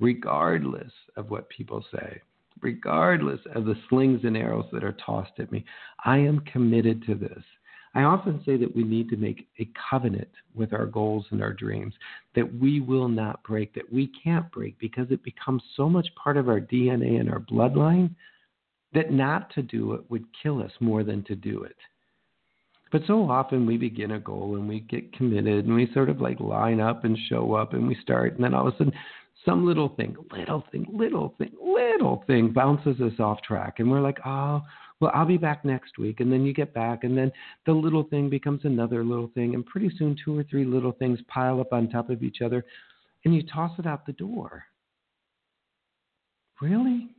regardless 0.00 0.92
of 1.16 1.30
what 1.30 1.48
people 1.50 1.84
say, 1.92 2.20
regardless 2.62 3.40
of 3.54 3.66
the 3.66 3.76
slings 3.88 4.20
and 4.24 4.36
arrows 4.36 4.66
that 4.72 4.84
are 4.84 4.96
tossed 5.04 5.38
at 5.38 5.52
me. 5.52 5.64
I 6.04 6.18
am 6.18 6.40
committed 6.40 7.04
to 7.06 7.14
this. 7.14 7.42
I 7.94 8.02
often 8.02 8.42
say 8.44 8.56
that 8.58 8.74
we 8.76 8.84
need 8.84 9.08
to 9.10 9.16
make 9.16 9.48
a 9.58 9.68
covenant 9.90 10.28
with 10.54 10.72
our 10.72 10.86
goals 10.86 11.26
and 11.30 11.42
our 11.42 11.52
dreams 11.52 11.94
that 12.34 12.60
we 12.60 12.80
will 12.80 13.08
not 13.08 13.42
break, 13.42 13.74
that 13.74 13.92
we 13.92 14.12
can't 14.22 14.50
break 14.52 14.78
because 14.78 15.06
it 15.10 15.22
becomes 15.24 15.62
so 15.76 15.88
much 15.88 16.06
part 16.14 16.36
of 16.36 16.48
our 16.48 16.60
DNA 16.60 17.18
and 17.18 17.30
our 17.30 17.40
bloodline 17.40 18.14
that 18.98 19.12
not 19.12 19.54
to 19.54 19.62
do 19.62 19.92
it 19.92 20.00
would 20.10 20.24
kill 20.42 20.60
us 20.60 20.72
more 20.80 21.04
than 21.04 21.22
to 21.22 21.36
do 21.36 21.62
it. 21.62 21.76
But 22.90 23.02
so 23.06 23.30
often 23.30 23.64
we 23.64 23.76
begin 23.76 24.12
a 24.12 24.18
goal 24.18 24.56
and 24.56 24.68
we 24.68 24.80
get 24.80 25.12
committed 25.12 25.66
and 25.66 25.74
we 25.74 25.88
sort 25.94 26.10
of 26.10 26.20
like 26.20 26.40
line 26.40 26.80
up 26.80 27.04
and 27.04 27.16
show 27.28 27.54
up 27.54 27.74
and 27.74 27.86
we 27.86 27.96
start, 28.02 28.34
and 28.34 28.42
then 28.42 28.54
all 28.54 28.66
of 28.66 28.74
a 28.74 28.76
sudden 28.76 28.92
some 29.44 29.64
little 29.64 29.90
thing, 29.90 30.16
little 30.32 30.64
thing, 30.72 30.84
little 30.92 31.32
thing, 31.38 31.52
little 31.62 32.24
thing 32.26 32.50
bounces 32.52 33.00
us 33.00 33.12
off 33.20 33.40
track. 33.42 33.76
And 33.78 33.88
we're 33.88 34.00
like, 34.00 34.18
oh, 34.26 34.62
well, 35.00 35.12
I'll 35.14 35.26
be 35.26 35.36
back 35.36 35.64
next 35.64 35.96
week. 35.96 36.18
And 36.18 36.32
then 36.32 36.44
you 36.44 36.52
get 36.52 36.74
back, 36.74 37.04
and 37.04 37.16
then 37.16 37.30
the 37.66 37.72
little 37.72 38.02
thing 38.02 38.28
becomes 38.28 38.62
another 38.64 39.04
little 39.04 39.30
thing. 39.32 39.54
And 39.54 39.64
pretty 39.64 39.92
soon, 39.96 40.16
two 40.24 40.36
or 40.36 40.42
three 40.42 40.64
little 40.64 40.90
things 40.90 41.20
pile 41.28 41.60
up 41.60 41.72
on 41.72 41.88
top 41.88 42.10
of 42.10 42.24
each 42.24 42.38
other, 42.44 42.64
and 43.24 43.32
you 43.32 43.44
toss 43.46 43.70
it 43.78 43.86
out 43.86 44.06
the 44.06 44.12
door. 44.12 44.64
Really? 46.60 47.10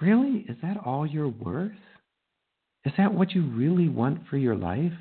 Really? 0.00 0.44
Is 0.48 0.56
that 0.62 0.76
all 0.84 1.06
you're 1.06 1.28
worth? 1.28 1.72
Is 2.84 2.92
that 2.98 3.14
what 3.14 3.32
you 3.32 3.42
really 3.42 3.88
want 3.88 4.26
for 4.28 4.36
your 4.36 4.56
life? 4.56 4.92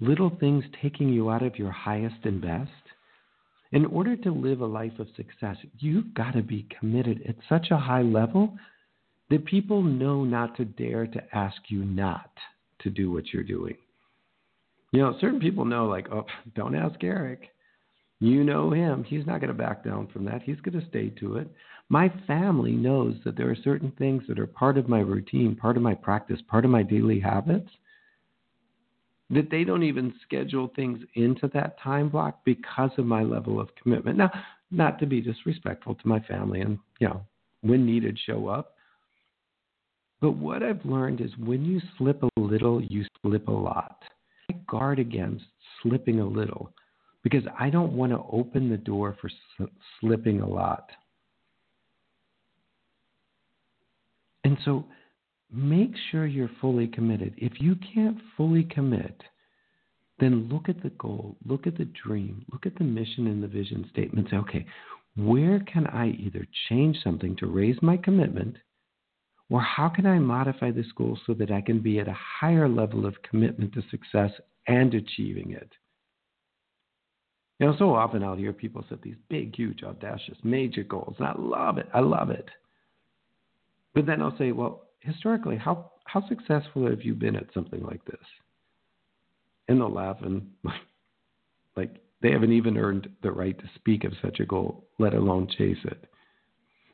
Little 0.00 0.30
things 0.38 0.64
taking 0.82 1.08
you 1.08 1.30
out 1.30 1.42
of 1.42 1.58
your 1.58 1.70
highest 1.70 2.24
and 2.24 2.40
best? 2.40 2.70
In 3.72 3.84
order 3.86 4.16
to 4.16 4.30
live 4.30 4.60
a 4.60 4.66
life 4.66 4.98
of 4.98 5.08
success, 5.16 5.56
you've 5.78 6.14
got 6.14 6.32
to 6.32 6.42
be 6.42 6.68
committed 6.78 7.22
at 7.28 7.36
such 7.48 7.68
a 7.70 7.76
high 7.76 8.02
level 8.02 8.56
that 9.28 9.44
people 9.44 9.82
know 9.82 10.24
not 10.24 10.56
to 10.56 10.64
dare 10.64 11.06
to 11.06 11.36
ask 11.36 11.56
you 11.68 11.84
not 11.84 12.30
to 12.80 12.90
do 12.90 13.10
what 13.10 13.32
you're 13.32 13.42
doing. 13.42 13.76
You 14.92 15.00
know, 15.00 15.16
certain 15.20 15.40
people 15.40 15.64
know, 15.64 15.86
like, 15.86 16.08
oh, 16.12 16.26
don't 16.54 16.76
ask 16.76 17.02
Eric. 17.02 17.48
You 18.20 18.44
know 18.44 18.70
him. 18.70 19.04
He's 19.04 19.26
not 19.26 19.40
going 19.40 19.48
to 19.48 19.54
back 19.54 19.84
down 19.84 20.08
from 20.12 20.24
that. 20.26 20.42
He's 20.42 20.60
going 20.60 20.80
to 20.80 20.88
stay 20.88 21.10
to 21.20 21.36
it. 21.36 21.48
My 21.88 22.12
family 22.26 22.72
knows 22.72 23.14
that 23.24 23.36
there 23.36 23.50
are 23.50 23.56
certain 23.56 23.92
things 23.92 24.24
that 24.28 24.38
are 24.38 24.46
part 24.46 24.76
of 24.76 24.88
my 24.88 25.00
routine, 25.00 25.54
part 25.54 25.76
of 25.76 25.82
my 25.82 25.94
practice, 25.94 26.40
part 26.48 26.64
of 26.64 26.70
my 26.70 26.82
daily 26.82 27.20
habits 27.20 27.70
that 29.30 29.50
they 29.50 29.64
don't 29.64 29.82
even 29.82 30.14
schedule 30.22 30.70
things 30.76 31.00
into 31.14 31.48
that 31.48 31.78
time 31.80 32.08
block 32.08 32.40
because 32.44 32.90
of 32.96 33.06
my 33.06 33.22
level 33.22 33.60
of 33.60 33.68
commitment. 33.80 34.16
Now, 34.16 34.30
not 34.70 34.98
to 35.00 35.06
be 35.06 35.20
disrespectful 35.20 35.94
to 35.96 36.08
my 36.08 36.20
family 36.20 36.60
and, 36.60 36.78
you 37.00 37.08
know, 37.08 37.22
when 37.62 37.84
needed, 37.84 38.18
show 38.24 38.48
up. 38.48 38.74
But 40.20 40.32
what 40.32 40.62
I've 40.62 40.84
learned 40.84 41.20
is 41.20 41.30
when 41.38 41.64
you 41.64 41.80
slip 41.98 42.22
a 42.22 42.40
little, 42.40 42.82
you 42.82 43.04
slip 43.22 43.48
a 43.48 43.52
lot. 43.52 44.02
I 44.50 44.54
guard 44.68 44.98
against 44.98 45.44
slipping 45.82 46.20
a 46.20 46.26
little 46.26 46.72
because 47.22 47.42
I 47.58 47.70
don't 47.70 47.92
want 47.92 48.12
to 48.12 48.22
open 48.30 48.70
the 48.70 48.76
door 48.76 49.16
for 49.20 49.28
slipping 50.00 50.40
a 50.40 50.48
lot. 50.48 50.90
And 54.46 54.56
so 54.64 54.84
make 55.52 55.90
sure 56.12 56.24
you're 56.24 56.50
fully 56.60 56.86
committed. 56.86 57.34
If 57.36 57.60
you 57.60 57.74
can't 57.92 58.16
fully 58.36 58.62
commit, 58.62 59.20
then 60.20 60.48
look 60.48 60.68
at 60.68 60.80
the 60.84 60.90
goal, 60.90 61.36
look 61.44 61.66
at 61.66 61.76
the 61.76 61.88
dream, 62.04 62.44
look 62.52 62.64
at 62.64 62.76
the 62.76 62.84
mission 62.84 63.26
and 63.26 63.42
the 63.42 63.48
vision 63.48 63.88
statement. 63.90 64.28
Say, 64.30 64.36
okay, 64.36 64.64
where 65.16 65.58
can 65.60 65.88
I 65.88 66.10
either 66.10 66.46
change 66.68 66.96
something 67.02 67.34
to 67.38 67.48
raise 67.48 67.76
my 67.82 67.96
commitment, 67.96 68.56
or 69.50 69.60
how 69.60 69.88
can 69.88 70.06
I 70.06 70.20
modify 70.20 70.70
this 70.70 70.92
goal 70.96 71.18
so 71.26 71.34
that 71.34 71.50
I 71.50 71.60
can 71.60 71.80
be 71.80 71.98
at 71.98 72.06
a 72.06 72.16
higher 72.40 72.68
level 72.68 73.04
of 73.04 73.20
commitment 73.28 73.74
to 73.74 73.82
success 73.90 74.30
and 74.68 74.94
achieving 74.94 75.54
it? 75.54 75.72
You 77.58 77.66
know, 77.66 77.76
so 77.80 77.96
often 77.96 78.22
I'll 78.22 78.36
hear 78.36 78.52
people 78.52 78.84
set 78.88 79.02
these 79.02 79.16
big, 79.28 79.56
huge, 79.56 79.82
audacious, 79.82 80.38
major 80.44 80.84
goals, 80.84 81.16
and 81.18 81.26
I 81.26 81.34
love 81.36 81.78
it. 81.78 81.88
I 81.92 81.98
love 81.98 82.30
it. 82.30 82.48
But 83.96 84.04
then 84.04 84.20
I'll 84.20 84.36
say, 84.36 84.52
well, 84.52 84.82
historically, 85.00 85.56
how 85.56 85.90
how 86.04 86.28
successful 86.28 86.88
have 86.88 87.02
you 87.02 87.14
been 87.14 87.34
at 87.34 87.52
something 87.54 87.82
like 87.82 88.04
this? 88.04 88.20
And 89.68 89.80
they'll 89.80 89.92
laugh 89.92 90.18
and 90.20 90.50
like 91.76 91.96
they 92.20 92.30
haven't 92.30 92.52
even 92.52 92.76
earned 92.76 93.08
the 93.22 93.32
right 93.32 93.58
to 93.58 93.70
speak 93.74 94.04
of 94.04 94.12
such 94.22 94.38
a 94.38 94.44
goal, 94.44 94.84
let 94.98 95.14
alone 95.14 95.48
chase 95.48 95.78
it. 95.84 96.04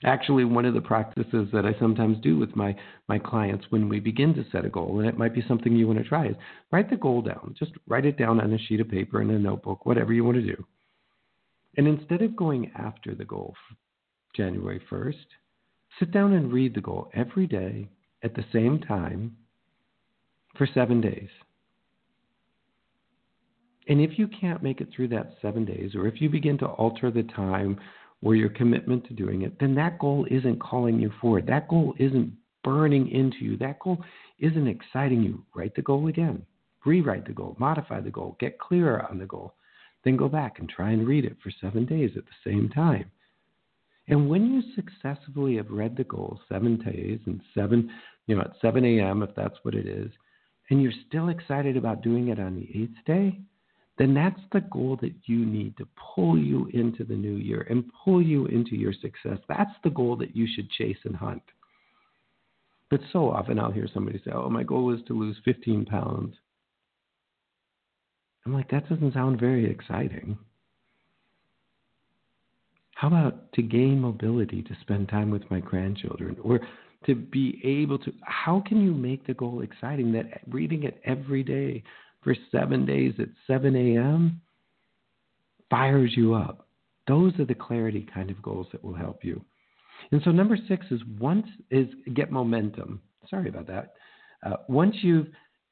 Actually, 0.05 0.45
one 0.45 0.65
of 0.65 0.75
the 0.75 0.81
practices 0.81 1.49
that 1.53 1.67
I 1.67 1.79
sometimes 1.79 2.19
do 2.23 2.37
with 2.37 2.57
my, 2.57 2.75
my 3.09 3.19
clients 3.19 3.67
when 3.71 3.89
we 3.89 4.01
begin 4.01 4.35
to 4.35 4.45
set 4.51 4.65
a 4.65 4.69
goal, 4.69 4.99
and 4.99 5.09
it 5.09 5.17
might 5.17 5.35
be 5.35 5.45
something 5.47 5.77
you 5.77 5.87
want 5.87 6.01
to 6.01 6.05
try, 6.05 6.27
is 6.27 6.35
write 6.73 6.91
the 6.91 6.97
goal 6.97 7.23
down. 7.23 7.55
Just 7.57 7.71
write 7.87 8.05
it 8.05 8.19
down 8.19 8.41
on 8.41 8.53
a 8.53 8.59
sheet 8.59 8.81
of 8.81 8.89
paper 8.89 9.23
in 9.23 9.31
a 9.31 9.39
notebook, 9.39 9.87
whatever 9.87 10.13
you 10.13 10.25
want 10.25 10.39
to 10.39 10.57
do. 10.57 10.65
And 11.77 11.87
instead 11.87 12.21
of 12.23 12.35
going 12.35 12.73
after 12.77 13.15
the 13.15 13.25
goal 13.25 13.55
January 14.35 14.81
1st, 14.91 15.15
Sit 15.99 16.11
down 16.11 16.33
and 16.33 16.53
read 16.53 16.75
the 16.75 16.81
goal 16.81 17.11
every 17.15 17.47
day 17.47 17.89
at 18.23 18.35
the 18.35 18.45
same 18.53 18.81
time 18.81 19.37
for 20.57 20.67
seven 20.67 21.01
days. 21.01 21.29
And 23.89 24.01
if 24.01 24.19
you 24.19 24.29
can't 24.29 24.63
make 24.63 24.81
it 24.81 24.89
through 24.95 25.09
that 25.09 25.35
seven 25.43 25.65
days, 25.65 25.95
or 25.95 26.07
if 26.07 26.21
you 26.21 26.29
begin 26.31 26.57
to 26.59 26.67
alter 26.67 27.11
the 27.11 27.25
time 27.25 27.79
or 28.23 28.37
your 28.37 28.49
commitment 28.51 29.05
to 29.07 29.15
doing 29.15 29.43
it, 29.43 29.59
then 29.59 29.75
that 29.75 29.99
goal 29.99 30.27
isn't 30.31 30.61
calling 30.61 31.01
you 31.01 31.11
forward. 31.21 31.47
That 31.47 31.69
goal 31.69 31.95
isn't 31.99 32.33
burning 32.63 33.09
into 33.09 33.39
you. 33.39 33.57
That 33.57 33.81
goal 33.81 34.03
isn't 34.39 34.69
exciting 34.69 35.23
you. 35.23 35.45
Write 35.55 35.75
the 35.75 35.83
goal 35.83 36.07
again, 36.07 36.43
rewrite 36.85 37.27
the 37.27 37.33
goal, 37.33 37.57
modify 37.59 38.01
the 38.01 38.11
goal, 38.11 38.37
get 38.39 38.59
clearer 38.61 39.05
on 39.11 39.19
the 39.19 39.27
goal. 39.27 39.55
Then 40.05 40.17
go 40.17 40.29
back 40.29 40.59
and 40.59 40.69
try 40.69 40.91
and 40.91 41.07
read 41.07 41.25
it 41.25 41.37
for 41.43 41.51
seven 41.61 41.85
days 41.85 42.11
at 42.17 42.25
the 42.25 42.51
same 42.51 42.69
time. 42.69 43.11
And 44.13 44.29
when 44.29 44.53
you 44.53 44.63
successfully 44.75 45.57
have 45.57 45.71
read 45.71 45.97
the 45.97 46.05
goal 46.05 46.39
seven 46.47 46.77
days 46.77 47.19
and 47.25 47.41
seven, 47.55 47.91
you 48.27 48.37
know, 48.37 48.43
at 48.43 48.53
7 48.61 48.85
a.m., 48.85 49.23
if 49.23 49.31
that's 49.35 49.57
what 49.63 49.75
it 49.75 49.87
is, 49.87 50.11
and 50.69 50.83
you're 50.83 50.93
still 51.09 51.31
excited 51.31 51.79
about 51.79 52.03
doing 52.03 52.29
it 52.29 52.39
on 52.39 52.55
the 52.55 52.69
eighth 52.79 53.03
day, 53.07 53.41
then 53.97 54.13
that's 54.13 54.39
the 54.53 54.61
goal 54.61 54.99
that 55.01 55.15
you 55.25 55.47
need 55.47 55.79
to 55.79 55.89
pull 56.15 56.37
you 56.37 56.69
into 56.75 57.05
the 57.05 57.15
new 57.15 57.37
year 57.37 57.67
and 57.71 57.91
pull 58.05 58.21
you 58.21 58.45
into 58.49 58.77
your 58.77 58.93
success. 58.93 59.39
That's 59.49 59.73
the 59.83 59.89
goal 59.89 60.17
that 60.17 60.37
you 60.37 60.47
should 60.47 60.69
chase 60.73 60.99
and 61.05 61.17
hunt. 61.17 61.43
But 62.91 63.01
so 63.15 63.31
often 63.31 63.59
I'll 63.59 63.73
hear 63.73 63.89
somebody 63.95 64.21
say, 64.23 64.33
Oh, 64.35 64.51
my 64.51 64.63
goal 64.63 64.95
is 64.95 65.01
to 65.07 65.19
lose 65.19 65.39
15 65.47 65.87
pounds. 65.87 66.35
I'm 68.45 68.53
like, 68.53 68.71
That 68.71 68.91
doesn't 68.91 69.15
sound 69.15 69.41
very 69.41 69.71
exciting. 69.71 70.37
How 73.03 73.09
about 73.09 73.53
to 73.55 73.63
gain 73.63 73.99
mobility 73.99 74.63
to 74.63 74.77
spend 74.81 75.09
time 75.09 75.29
with 75.29 75.43
my 75.51 75.59
grandchildren 75.59 76.37
or 76.41 76.61
to 77.05 77.17
be 77.17 77.61
able 77.65 77.99
to 77.99 78.13
how 78.23 78.63
can 78.65 78.81
you 78.81 78.95
make 78.95 79.27
the 79.27 79.35
goal 79.35 79.63
exciting 79.63 80.13
that 80.13 80.43
reading 80.47 80.85
it 80.85 81.01
every 81.05 81.43
day 81.43 81.83
for 82.23 82.37
seven 82.53 82.87
days 82.87 83.13
at 83.19 83.27
7 83.49 83.75
a.m. 83.75 84.41
fires 85.69 86.13
you 86.17 86.35
up? 86.35 86.69
Those 87.09 87.37
are 87.41 87.45
the 87.45 87.57
clarity 87.57 88.07
kind 88.15 88.31
of 88.31 88.41
goals 88.41 88.69
that 88.71 88.85
will 88.85 88.95
help 88.95 89.25
you. 89.25 89.45
And 90.13 90.23
so 90.25 90.31
number 90.31 90.57
six 90.69 90.87
is 90.93 91.01
once 91.19 91.49
is 91.73 91.89
get 92.15 92.31
momentum. 92.31 93.03
Sorry 93.29 93.49
about 93.49 93.67
that. 93.67 93.95
Uh, 94.47 94.59
once 94.69 94.95
you've 95.03 95.27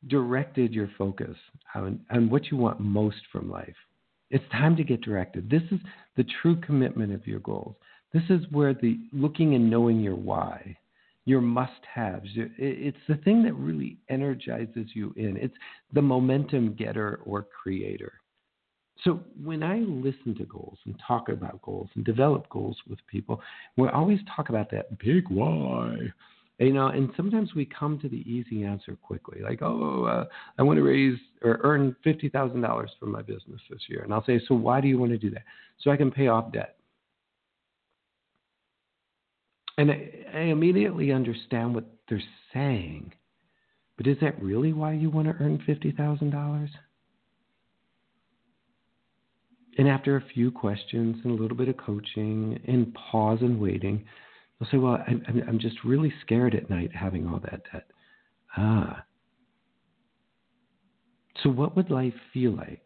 directed 0.08 0.72
your 0.72 0.90
focus 0.98 1.36
on, 1.76 2.00
on 2.10 2.28
what 2.28 2.50
you 2.50 2.56
want 2.56 2.80
most 2.80 3.20
from 3.30 3.48
life, 3.48 3.76
it's 4.30 4.44
time 4.52 4.76
to 4.76 4.84
get 4.84 5.00
directed. 5.00 5.50
This 5.50 5.62
is 5.70 5.80
the 6.16 6.24
true 6.40 6.56
commitment 6.56 7.12
of 7.12 7.26
your 7.26 7.40
goals. 7.40 7.76
This 8.12 8.22
is 8.28 8.40
where 8.50 8.74
the 8.74 8.98
looking 9.12 9.54
and 9.54 9.70
knowing 9.70 10.00
your 10.00 10.16
why, 10.16 10.76
your 11.24 11.40
must 11.40 11.84
haves, 11.92 12.28
it's 12.34 12.96
the 13.08 13.16
thing 13.16 13.42
that 13.44 13.54
really 13.54 13.98
energizes 14.08 14.88
you 14.94 15.12
in. 15.16 15.36
It's 15.36 15.54
the 15.92 16.02
momentum 16.02 16.74
getter 16.74 17.20
or 17.24 17.46
creator. 17.62 18.14
So 19.04 19.20
when 19.42 19.62
I 19.62 19.78
listen 19.78 20.34
to 20.38 20.44
goals 20.44 20.78
and 20.84 20.94
talk 21.06 21.28
about 21.28 21.62
goals 21.62 21.88
and 21.94 22.04
develop 22.04 22.48
goals 22.50 22.76
with 22.88 22.98
people, 23.06 23.40
we 23.76 23.88
always 23.88 24.18
talk 24.34 24.48
about 24.48 24.70
that 24.72 24.98
big 24.98 25.28
why. 25.28 25.96
You 26.60 26.74
know, 26.74 26.88
and 26.88 27.10
sometimes 27.16 27.54
we 27.54 27.64
come 27.64 27.98
to 28.00 28.08
the 28.08 28.18
easy 28.30 28.64
answer 28.64 28.94
quickly, 28.94 29.40
like, 29.42 29.62
oh, 29.62 30.04
uh, 30.04 30.26
I 30.58 30.62
want 30.62 30.76
to 30.76 30.82
raise 30.82 31.18
or 31.42 31.58
earn 31.62 31.96
fifty 32.04 32.28
thousand 32.28 32.60
dollars 32.60 32.90
from 33.00 33.10
my 33.10 33.22
business 33.22 33.62
this 33.70 33.80
year, 33.88 34.02
and 34.02 34.12
I'll 34.12 34.24
say, 34.26 34.38
so 34.46 34.54
why 34.54 34.82
do 34.82 34.86
you 34.86 34.98
want 34.98 35.10
to 35.12 35.18
do 35.18 35.30
that? 35.30 35.44
So 35.78 35.90
I 35.90 35.96
can 35.96 36.10
pay 36.10 36.28
off 36.28 36.52
debt. 36.52 36.76
And 39.78 39.90
I, 39.90 40.10
I 40.34 40.40
immediately 40.40 41.12
understand 41.12 41.74
what 41.74 41.86
they're 42.10 42.22
saying, 42.52 43.14
but 43.96 44.06
is 44.06 44.18
that 44.20 44.40
really 44.42 44.74
why 44.74 44.92
you 44.92 45.08
want 45.08 45.28
to 45.28 45.42
earn 45.42 45.62
fifty 45.64 45.92
thousand 45.92 46.28
dollars? 46.28 46.68
And 49.78 49.88
after 49.88 50.16
a 50.16 50.24
few 50.34 50.50
questions 50.50 51.16
and 51.24 51.38
a 51.38 51.42
little 51.42 51.56
bit 51.56 51.68
of 51.68 51.78
coaching 51.78 52.60
and 52.68 52.92
pause 52.92 53.38
and 53.40 53.58
waiting, 53.58 54.04
They'll 54.60 54.70
say, 54.70 54.76
Well, 54.76 55.02
I'm, 55.06 55.24
I'm 55.48 55.58
just 55.58 55.84
really 55.84 56.12
scared 56.20 56.54
at 56.54 56.70
night 56.70 56.94
having 56.94 57.26
all 57.26 57.40
that 57.40 57.62
debt. 57.72 57.90
Ah. 58.56 59.04
So, 61.42 61.48
what 61.50 61.76
would 61.76 61.90
life 61.90 62.14
feel 62.32 62.52
like? 62.52 62.84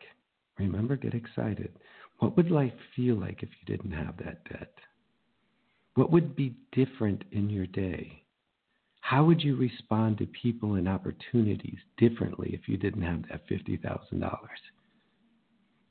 Remember, 0.59 0.97
get 0.97 1.15
excited. 1.15 1.73
What 2.21 2.37
would 2.37 2.51
life 2.51 2.73
feel 2.95 3.17
like 3.17 3.43
if 3.43 3.49
you 3.49 3.77
didn't 3.77 3.93
have 3.93 4.17
that 4.19 4.45
debt? 4.49 4.73
What 5.95 6.13
would 6.13 6.37
be 6.37 6.57
different 6.73 7.25
in 7.33 7.51
your 7.51 7.67
day? 7.67 8.23
How 9.01 9.25
would 9.25 9.43
you 9.43 9.57
respond 9.57 10.19
to 10.19 10.27
people 10.27 10.77
and 10.77 10.89
opportunities 10.89 11.79
differently 11.99 12.51
if 12.53 12.69
you 12.69 12.77
didn't 12.77 13.03
have 13.03 13.23
that 13.29 13.47
$50,000? 13.49 14.39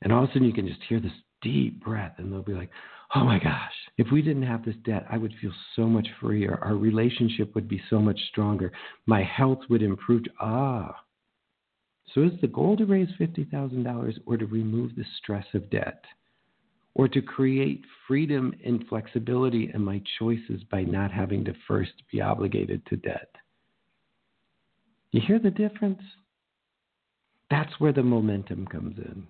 And 0.02 0.12
all 0.12 0.24
of 0.24 0.30
a 0.30 0.32
sudden, 0.32 0.48
you 0.48 0.52
can 0.52 0.66
just 0.66 0.82
hear 0.88 1.00
this 1.00 1.12
deep 1.40 1.82
breath, 1.82 2.14
and 2.18 2.32
they'll 2.32 2.42
be 2.42 2.54
like, 2.54 2.70
oh 3.14 3.24
my 3.24 3.38
gosh, 3.38 3.72
if 3.96 4.08
we 4.10 4.22
didn't 4.22 4.42
have 4.42 4.64
this 4.64 4.74
debt, 4.84 5.06
I 5.08 5.18
would 5.18 5.34
feel 5.40 5.52
so 5.76 5.86
much 5.86 6.08
freer. 6.20 6.58
Our 6.62 6.74
relationship 6.74 7.54
would 7.54 7.68
be 7.68 7.80
so 7.88 7.98
much 7.98 8.18
stronger. 8.28 8.72
My 9.06 9.22
health 9.22 9.60
would 9.70 9.82
improve. 9.82 10.24
Ah. 10.40 10.94
So 12.12 12.22
is 12.22 12.32
the 12.40 12.48
goal 12.48 12.76
to 12.76 12.86
raise 12.86 13.08
$50,000 13.20 14.14
or 14.26 14.36
to 14.36 14.46
remove 14.46 14.94
the 14.96 15.04
stress 15.18 15.46
of 15.54 15.70
debt? 15.70 16.04
Or 16.96 17.08
to 17.08 17.20
create 17.20 17.82
freedom 18.06 18.54
and 18.64 18.86
flexibility 18.88 19.70
in 19.74 19.82
my 19.82 20.00
choices 20.18 20.62
by 20.70 20.82
not 20.82 21.10
having 21.10 21.44
to 21.44 21.54
first 21.66 21.92
be 22.12 22.20
obligated 22.20 22.86
to 22.86 22.96
debt? 22.96 23.30
You 25.10 25.20
hear 25.20 25.40
the 25.40 25.50
difference? 25.50 26.02
That's 27.50 27.72
where 27.78 27.92
the 27.92 28.02
momentum 28.02 28.66
comes 28.66 28.96
in. 28.98 29.26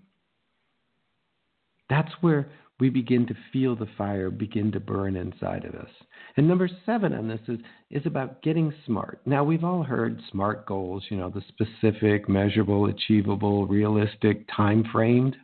That's 1.90 2.12
where 2.20 2.51
we 2.85 2.90
begin 2.90 3.27
to 3.27 3.35
feel 3.51 3.75
the 3.75 3.88
fire 3.97 4.29
begin 4.29 4.70
to 4.70 4.79
burn 4.79 5.16
inside 5.16 5.64
of 5.64 5.75
us. 5.75 5.88
And 6.37 6.47
number 6.47 6.68
seven 6.85 7.14
on 7.14 7.27
this 7.27 7.40
is, 7.49 7.59
is 7.90 8.05
about 8.05 8.42
getting 8.42 8.75
smart. 8.85 9.20
Now, 9.25 9.42
we've 9.42 9.64
all 9.64 9.83
heard 9.83 10.20
SMART 10.31 10.66
goals, 10.66 11.03
you 11.09 11.16
know, 11.16 11.31
the 11.31 11.40
specific, 11.49 12.29
measurable, 12.29 12.85
achievable, 12.85 13.66
realistic, 13.66 14.47
time 14.55 14.85
framed. 14.92 15.35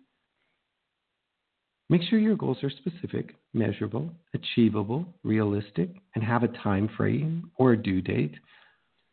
Make 1.89 2.03
sure 2.03 2.19
your 2.19 2.37
goals 2.37 2.59
are 2.63 2.69
specific, 2.69 3.35
measurable, 3.55 4.11
achievable, 4.35 5.07
realistic, 5.25 5.89
and 6.15 6.23
have 6.23 6.43
a 6.43 6.49
time 6.49 6.91
frame 6.95 7.51
or 7.57 7.73
a 7.73 7.83
due 7.83 8.03
date. 8.03 8.35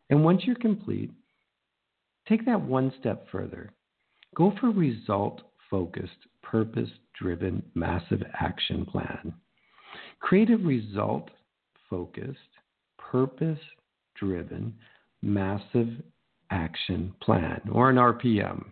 And 0.09 0.25
once 0.25 0.41
you're 0.43 0.57
complete, 0.57 1.11
take 2.27 2.45
that 2.45 2.59
one 2.59 2.91
step 2.99 3.25
further. 3.31 3.71
Go 4.35 4.51
for 4.59 4.69
result 4.69 5.43
focused 5.69 6.11
purpose 6.43 6.89
driven 7.19 7.63
massive 7.75 8.21
action 8.39 8.85
plan. 8.85 9.33
Creative 10.19 10.63
result 10.63 11.29
focused, 11.89 12.37
purpose 12.97 13.59
driven 14.15 14.73
massive 15.21 15.89
action 16.51 17.13
plan 17.21 17.61
or 17.71 17.89
an 17.89 17.97
RPM. 17.97 18.65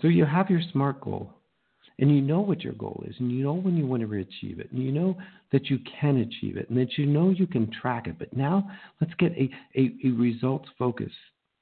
So 0.00 0.08
you 0.08 0.24
have 0.24 0.50
your 0.50 0.60
SMART 0.72 1.00
goal 1.00 1.32
and 1.98 2.14
you 2.14 2.20
know 2.20 2.40
what 2.40 2.60
your 2.62 2.74
goal 2.74 3.02
is 3.08 3.14
and 3.18 3.32
you 3.32 3.42
know 3.42 3.54
when 3.54 3.76
you 3.76 3.86
want 3.86 4.02
to 4.02 4.12
achieve 4.18 4.60
it 4.60 4.70
and 4.70 4.82
you 4.82 4.92
know 4.92 5.16
that 5.52 5.70
you 5.70 5.78
can 6.00 6.18
achieve 6.18 6.56
it 6.56 6.68
and 6.68 6.78
that 6.78 6.98
you 6.98 7.06
know 7.06 7.30
you 7.30 7.46
can 7.46 7.70
track 7.70 8.06
it. 8.06 8.18
But 8.18 8.36
now 8.36 8.70
let's 9.00 9.14
get 9.14 9.32
a, 9.32 9.48
a, 9.78 9.94
a 10.04 10.10
results 10.10 10.68
focused, 10.78 11.14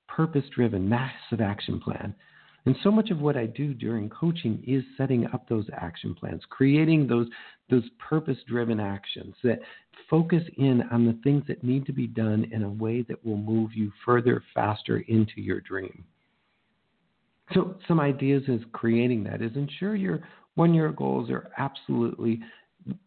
purpose 0.08 0.44
driven 0.54 0.88
massive 0.88 1.40
action 1.40 1.80
plan 1.80 2.14
and 2.66 2.76
so 2.82 2.90
much 2.90 3.10
of 3.10 3.20
what 3.20 3.36
I 3.36 3.46
do 3.46 3.74
during 3.74 4.08
coaching 4.08 4.62
is 4.66 4.82
setting 4.96 5.26
up 5.26 5.48
those 5.48 5.66
action 5.74 6.14
plans, 6.14 6.42
creating 6.48 7.06
those 7.06 7.28
those 7.70 7.84
purpose-driven 7.98 8.78
actions 8.78 9.34
that 9.42 9.58
focus 10.10 10.42
in 10.58 10.82
on 10.92 11.06
the 11.06 11.18
things 11.24 11.42
that 11.48 11.64
need 11.64 11.86
to 11.86 11.92
be 11.92 12.06
done 12.06 12.46
in 12.52 12.62
a 12.62 12.68
way 12.68 13.02
that 13.02 13.24
will 13.24 13.38
move 13.38 13.70
you 13.74 13.90
further, 14.04 14.42
faster 14.52 14.98
into 15.08 15.40
your 15.40 15.60
dream. 15.60 16.04
So 17.54 17.76
some 17.88 18.00
ideas 18.00 18.42
is 18.48 18.60
creating 18.72 19.24
that 19.24 19.40
is 19.40 19.56
ensure 19.56 19.96
your 19.96 20.20
one-year 20.56 20.92
goals 20.92 21.30
are 21.30 21.50
absolutely 21.58 22.40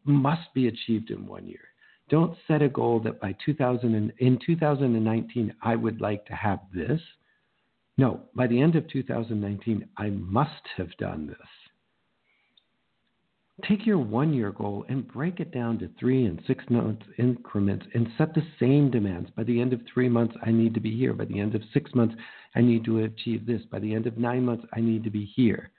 must 0.06 0.54
be 0.56 0.68
achieved 0.68 1.12
in 1.12 1.26
one 1.28 1.48
year. 1.48 1.60
Don't 2.10 2.38
set 2.48 2.62
a 2.62 2.70
goal 2.70 3.00
that 3.02 3.20
by 3.20 3.36
2000 3.46 4.14
in 4.18 4.40
2019 4.46 5.54
I 5.62 5.76
would 5.76 6.02
like 6.02 6.26
to 6.26 6.34
have 6.34 6.60
this 6.74 7.02
no, 7.98 8.22
by 8.36 8.48
the 8.48 8.62
end 8.62 8.76
of 8.76 8.88
2019, 8.90 9.88
I 9.98 10.10
must 10.10 10.52
have 10.78 10.96
done 10.98 11.28
this. 11.28 11.38
Take 13.68 13.88
your 13.88 13.98
one 13.98 14.34
year 14.34 14.52
goal 14.52 14.86
and 14.88 15.08
break 15.08 15.40
it 15.40 15.52
down 15.52 15.80
to 15.80 15.90
three 16.00 16.26
and 16.26 16.40
six 16.46 16.64
month 16.70 17.00
increments 17.18 17.88
and 17.96 18.08
set 18.16 18.36
the 18.36 18.44
same 18.60 18.92
demands. 18.92 19.32
By 19.36 19.44
the 19.44 19.60
end 19.60 19.74
of 19.74 19.82
three 19.92 20.10
months, 20.10 20.36
I 20.46 20.52
need 20.52 20.76
to 20.76 20.80
be 20.80 20.96
here. 20.96 21.14
By 21.14 21.26
the 21.26 21.40
end 21.40 21.56
of 21.56 21.64
six 21.74 21.94
months, 21.96 22.14
I 22.56 22.62
need 22.62 22.86
to 22.86 23.06
achieve 23.06 23.48
this. 23.48 23.64
By 23.72 23.80
the 23.80 23.96
end 23.96 24.06
of 24.06 24.18
nine 24.20 24.46
months, 24.46 24.66
I 24.74 24.80
need 24.80 25.04
to 25.06 25.10
be 25.10 25.26
here 25.26 25.72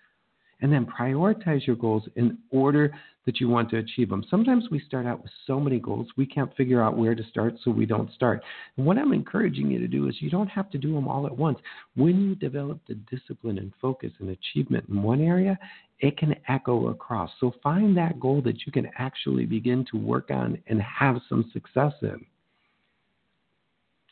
and 0.61 0.73
then 0.73 0.87
prioritize 0.87 1.67
your 1.67 1.77
goals 1.77 2.05
in 2.17 2.39
order 2.51 2.93
that 3.27 3.41
you 3.41 3.49
want 3.49 3.69
to 3.69 3.77
achieve 3.77 4.09
them. 4.09 4.25
Sometimes 4.31 4.65
we 4.71 4.81
start 4.81 5.05
out 5.05 5.23
with 5.23 5.31
so 5.47 5.61
many 5.61 5.79
goals, 5.79 6.09
we 6.17 6.25
can't 6.25 6.55
figure 6.57 6.83
out 6.83 6.97
where 6.97 7.15
to 7.15 7.23
start, 7.25 7.55
so 7.63 7.71
we 7.71 7.85
don't 7.85 8.11
start. 8.15 8.43
And 8.77 8.87
what 8.87 8.97
I'm 8.97 9.13
encouraging 9.13 9.71
you 9.71 9.79
to 9.79 9.87
do 9.87 10.09
is 10.09 10.17
you 10.21 10.31
don't 10.31 10.49
have 10.49 10.71
to 10.71 10.79
do 10.79 10.95
them 10.95 11.07
all 11.07 11.27
at 11.27 11.37
once. 11.37 11.59
When 11.95 12.21
you 12.23 12.35
develop 12.35 12.81
the 12.89 12.95
discipline 12.95 13.59
and 13.59 13.73
focus 13.83 14.13
and 14.19 14.31
achievement 14.31 14.87
in 14.89 15.03
one 15.03 15.21
area, 15.21 15.59
it 16.01 16.17
can 16.17 16.37
echo 16.49 16.89
across. 16.89 17.31
So 17.39 17.53
find 17.63 17.95
that 17.99 18.19
goal 18.19 18.41
that 18.43 18.65
you 18.65 18.73
can 18.73 18.89
actually 18.99 19.45
begin 19.45 19.85
to 19.91 19.99
work 19.99 20.31
on 20.31 20.57
and 20.67 20.81
have 20.81 21.21
some 21.29 21.51
success 21.53 21.93
in. 22.01 22.25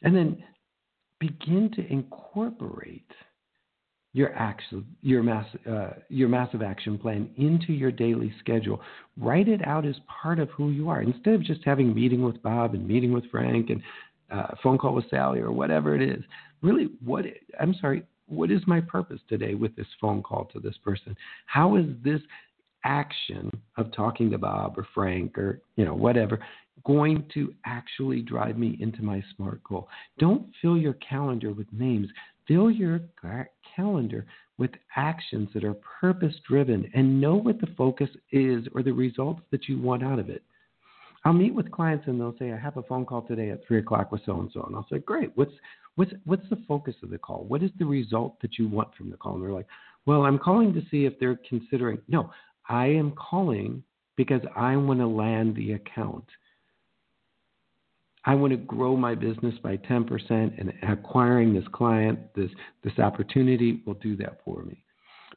And 0.03 0.15
then 0.15 0.45
begin 1.21 1.71
to 1.75 1.91
incorporate 1.91 3.11
your 4.17 4.35
action, 4.35 4.83
your 5.03 5.23
mass, 5.23 5.45
uh, 5.71 5.91
your 6.09 6.27
massive 6.27 6.63
action 6.63 6.97
plan 6.97 7.29
into 7.37 7.75
your 7.75 7.93
daily 7.93 8.33
schedule. 8.41 8.81
Write 9.19 9.47
it 9.47 9.61
out 9.67 9.85
as 9.85 9.95
part 10.09 10.39
of 10.39 10.49
who 10.49 10.71
you 10.71 10.89
are, 10.89 11.03
instead 11.03 11.35
of 11.35 11.43
just 11.43 11.61
having 11.67 11.95
meeting 11.95 12.23
with 12.23 12.43
Bob 12.43 12.73
and 12.73 12.89
meeting 12.89 13.13
with 13.13 13.31
Frank 13.31 13.69
and 13.69 13.83
uh, 14.31 14.55
phone 14.63 14.79
call 14.79 14.95
with 14.95 15.05
Sally 15.11 15.41
or 15.41 15.53
whatever 15.53 15.95
it 15.95 16.01
is. 16.01 16.25
Really, 16.63 16.89
what 17.05 17.27
I'm 17.61 17.75
sorry, 17.79 18.05
what 18.27 18.51
is 18.51 18.63
my 18.67 18.81
purpose 18.81 19.21
today 19.29 19.53
with 19.53 19.77
this 19.77 19.87
phone 20.01 20.23
call 20.23 20.47
to 20.47 20.61
this 20.61 20.79
person? 20.83 21.15
How 21.45 21.77
is 21.77 21.85
this 22.03 22.23
action 22.85 23.51
of 23.77 23.93
talking 23.93 24.31
to 24.31 24.39
Bob 24.39 24.79
or 24.79 24.87
Frank 24.95 25.37
or 25.37 25.61
you 25.77 25.85
know 25.85 25.95
whatever 25.95 26.41
going 26.87 27.25
to 27.35 27.53
actually 27.67 28.23
drive 28.23 28.57
me 28.57 28.79
into 28.81 29.03
my 29.03 29.23
smart 29.37 29.63
goal? 29.63 29.91
Don't 30.19 30.47
fill 30.63 30.79
your 30.79 30.95
calendar 30.95 31.53
with 31.53 31.67
names. 31.71 32.09
Fill 32.49 32.71
your 32.71 33.01
calendar 33.75 34.27
with 34.59 34.71
actions 34.97 35.49
that 35.53 35.65
are 35.65 35.75
purpose 36.01 36.35
driven 36.49 36.91
and 36.95 37.21
know 37.21 37.35
what 37.35 37.61
the 37.61 37.69
focus 37.77 38.09
is 38.33 38.67
or 38.75 38.83
the 38.83 38.93
results 38.93 39.43
that 39.51 39.69
you 39.69 39.79
want 39.79 40.03
out 40.03 40.19
of 40.19 40.31
it. 40.31 40.43
I'll 41.25 41.33
meet 41.33 41.55
with 41.55 41.71
clients 41.73 42.07
and 42.07 42.21
they'll 42.21 42.37
say, 42.39 42.53
I 42.53 42.57
have 42.57 42.77
a 42.77 42.85
phone 42.85 43.05
call 43.05 43.23
today 43.23 43.51
at 43.51 43.67
three 43.67 43.81
o'clock 43.81 44.13
with 44.13 44.23
so 44.25 44.39
and 44.39 44.51
so. 44.55 44.63
And 44.63 44.77
I'll 44.77 44.87
say, 44.91 44.99
Great, 44.99 45.33
what's 45.35 45.53
what's 45.97 46.13
what's 46.25 46.49
the 46.51 46.63
focus 46.69 46.95
of 47.03 47.11
the 47.11 47.19
call? 47.19 47.45
What 47.49 47.65
is 47.65 47.71
the 47.79 47.85
result 47.85 48.41
that 48.43 48.59
you 48.59 48.69
want 48.69 48.95
from 48.95 49.11
the 49.11 49.17
call? 49.17 49.35
And 49.35 49.43
they're 49.43 49.53
like, 49.53 49.67
Well, 50.07 50.23
I'm 50.23 50.39
calling 50.39 50.73
to 50.75 50.83
see 50.89 51.05
if 51.05 51.19
they're 51.19 51.41
considering 51.49 51.99
no, 52.07 52.31
I 52.69 52.87
am 52.87 53.13
calling 53.13 53.83
because 54.17 54.43
I 54.55 54.77
want 54.77 55.01
to 55.01 55.07
land 55.07 55.57
the 55.57 55.73
account. 55.73 56.25
I 58.27 58.35
want 58.35 58.51
to 58.51 58.57
grow 58.57 58.97
my 58.97 59.15
business 59.15 59.55
by 59.63 59.77
10% 59.77 60.11
and 60.31 60.73
acquiring 60.83 61.55
this 61.55 61.65
client, 61.73 62.19
this, 62.35 62.51
this 62.83 62.99
opportunity 62.99 63.83
will 63.87 63.95
do 63.95 64.17
that 64.17 64.41
for 64.45 64.65
me. 64.65 64.83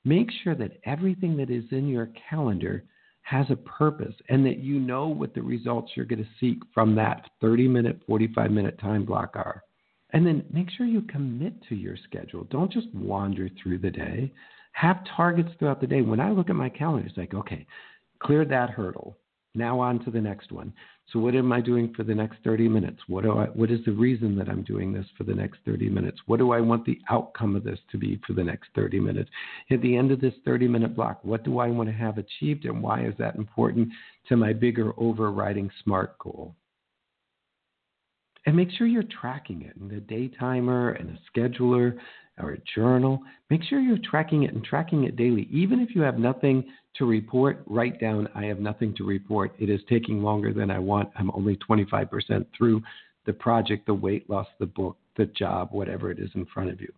Make 0.04 0.30
sure 0.44 0.56
that 0.56 0.80
everything 0.86 1.38
that 1.38 1.52
is 1.52 1.66
in 1.72 1.88
your 1.88 2.10
calendar 2.30 2.84
has 3.22 3.46
a 3.52 3.56
purpose 3.56 4.16
and 4.30 4.44
that 4.46 4.58
you 4.58 4.80
know 4.80 5.08
what 5.08 5.36
the 5.36 5.42
results 5.42 5.92
you're 5.96 6.06
going 6.06 6.24
to 6.24 6.30
seek 6.40 6.58
from 6.74 6.96
that 6.96 7.30
30 7.42 7.68
minute, 7.68 8.02
45 8.08 8.50
minute 8.50 8.80
time 8.80 9.06
block 9.06 9.36
are. 9.36 9.64
And 10.12 10.26
then 10.26 10.44
make 10.52 10.72
sure 10.72 10.88
you 10.88 11.02
commit 11.04 11.54
to 11.70 11.76
your 11.76 11.96
schedule. 11.96 12.46
Don't 12.46 12.72
just 12.72 12.88
wander 12.96 13.50
through 13.62 13.78
the 13.80 13.92
day. 13.92 14.34
Have 14.72 15.06
targets 15.16 15.50
throughout 15.60 15.80
the 15.80 15.86
day. 15.86 16.02
When 16.02 16.20
I 16.20 16.32
look 16.32 16.50
at 16.50 16.56
my 16.56 16.70
calendar, 16.70 17.08
it's 17.08 17.18
like, 17.18 17.36
okay, 17.36 17.68
clear 18.20 18.46
that 18.46 18.72
hurdle. 18.72 19.16
Now 19.56 19.80
on 19.80 20.04
to 20.06 20.12
the 20.12 20.22
next 20.22 20.52
one. 20.52 20.74
So 21.12 21.20
what 21.20 21.34
am 21.34 21.52
I 21.52 21.60
doing 21.60 21.92
for 21.96 22.04
the 22.04 22.14
next 22.14 22.38
30 22.44 22.70
minutes? 22.70 23.00
What 23.08 23.24
do 23.24 23.32
I 23.32 23.46
what 23.46 23.72
is 23.72 23.80
the 23.84 23.92
reason 23.92 24.36
that 24.38 24.48
I'm 24.48 24.62
doing 24.62 24.94
this 24.94 25.08
for 25.18 25.24
the 25.24 25.34
next 25.34 25.60
30 25.66 25.90
minutes? 25.90 26.20
What 26.28 26.38
do 26.38 26.52
I 26.52 26.62
want 26.62 26.86
the 26.86 27.00
outcome 27.10 27.56
of 27.56 27.64
this 27.64 27.80
to 27.92 27.98
be 27.98 28.22
for 28.28 28.34
the 28.34 28.44
next 28.44 28.70
30 28.76 29.00
minutes? 29.00 29.30
At 29.72 29.82
the 29.82 29.98
end 29.98 30.12
of 30.12 30.22
this 30.22 30.36
30 30.46 30.68
minute 30.68 30.96
block, 30.96 31.20
what 31.24 31.44
do 31.44 31.58
I 31.60 31.68
want 31.68 31.90
to 31.90 31.96
have 31.96 32.20
achieved 32.20 32.66
and 32.66 32.84
why 32.84 33.06
is 33.06 33.16
that 33.18 33.36
important 33.36 33.90
to 34.28 34.38
my 34.38 34.54
bigger 34.54 34.94
overriding 34.98 35.72
smart 35.84 36.18
goal? 36.20 36.56
And 38.46 38.56
make 38.56 38.70
sure 38.72 38.88
you're 38.88 39.04
tracking 39.04 39.64
it 39.64 39.76
in 39.80 39.92
a 39.96 40.00
day 40.00 40.28
timer 40.40 40.92
and 40.92 41.10
a 41.10 41.40
scheduler 41.40 41.98
or 42.40 42.52
a 42.52 42.58
journal. 42.76 43.20
Make 43.50 43.64
sure 43.64 43.80
you're 43.80 43.98
tracking 44.10 44.44
it 44.44 44.54
and 44.54 44.64
tracking 44.64 45.04
it 45.04 45.16
daily. 45.16 45.48
Even 45.52 45.80
if 45.80 45.96
you 45.96 46.02
have 46.02 46.18
nothing 46.18 46.64
to 46.96 47.06
report, 47.06 47.62
write 47.66 48.00
down, 48.00 48.28
I 48.36 48.46
have 48.46 48.60
nothing 48.60 48.96
to 48.98 49.04
report. 49.04 49.54
It 49.60 49.70
is 49.70 49.80
taking 49.90 50.24
longer 50.24 50.54
than 50.54 50.72
I 50.72 50.80
want. 50.80 51.10
I'm 51.16 51.32
only 51.32 51.58
25% 51.58 52.46
through 52.58 52.82
the 53.26 53.34
project, 53.34 53.86
the 53.86 53.94
weight 53.94 54.30
loss, 54.30 54.48
the 54.60 54.66
book, 54.66 54.98
the 55.18 55.26
job, 55.26 55.70
whatever 55.72 56.12
it 56.12 56.20
is 56.20 56.30
in 56.36 56.46
front 56.48 56.72
of 56.72 56.82
you. 56.82 56.92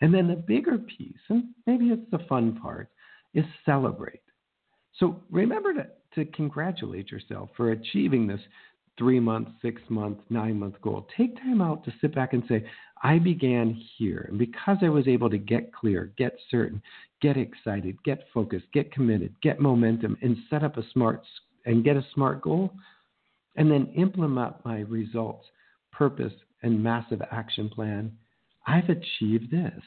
And 0.00 0.12
then 0.12 0.28
the 0.28 0.36
bigger 0.36 0.78
piece, 0.78 1.14
and 1.28 1.44
maybe 1.66 1.86
it's 1.86 2.10
the 2.10 2.26
fun 2.28 2.58
part, 2.60 2.88
is 3.34 3.44
celebrate. 3.64 4.20
So 4.98 5.20
remember 5.30 5.72
to, 5.74 5.86
to 6.16 6.30
congratulate 6.32 7.10
yourself 7.10 7.50
for 7.56 7.70
achieving 7.70 8.26
this 8.26 8.40
three 8.98 9.20
month, 9.20 9.48
six 9.60 9.80
month, 9.88 10.18
nine 10.30 10.58
month 10.58 10.80
goal. 10.82 11.06
Take 11.16 11.36
time 11.36 11.60
out 11.60 11.84
to 11.84 11.92
sit 12.00 12.14
back 12.14 12.32
and 12.32 12.42
say, 12.48 12.64
I 13.02 13.18
began 13.18 13.80
here. 13.96 14.26
And 14.28 14.38
because 14.38 14.78
I 14.82 14.88
was 14.88 15.08
able 15.08 15.28
to 15.30 15.38
get 15.38 15.72
clear, 15.72 16.12
get 16.16 16.36
certain, 16.50 16.80
get 17.20 17.36
excited, 17.36 18.02
get 18.04 18.24
focused, 18.32 18.66
get 18.72 18.92
committed, 18.92 19.34
get 19.42 19.60
momentum, 19.60 20.16
and 20.22 20.36
set 20.48 20.62
up 20.62 20.76
a 20.76 20.82
smart 20.92 21.22
and 21.64 21.84
get 21.84 21.96
a 21.96 22.06
smart 22.14 22.42
goal, 22.42 22.72
and 23.56 23.70
then 23.70 23.92
implement 23.96 24.64
my 24.64 24.80
results, 24.80 25.46
purpose, 25.92 26.32
and 26.62 26.82
massive 26.82 27.20
action 27.30 27.68
plan, 27.68 28.12
I've 28.66 28.88
achieved 28.88 29.50
this. 29.50 29.82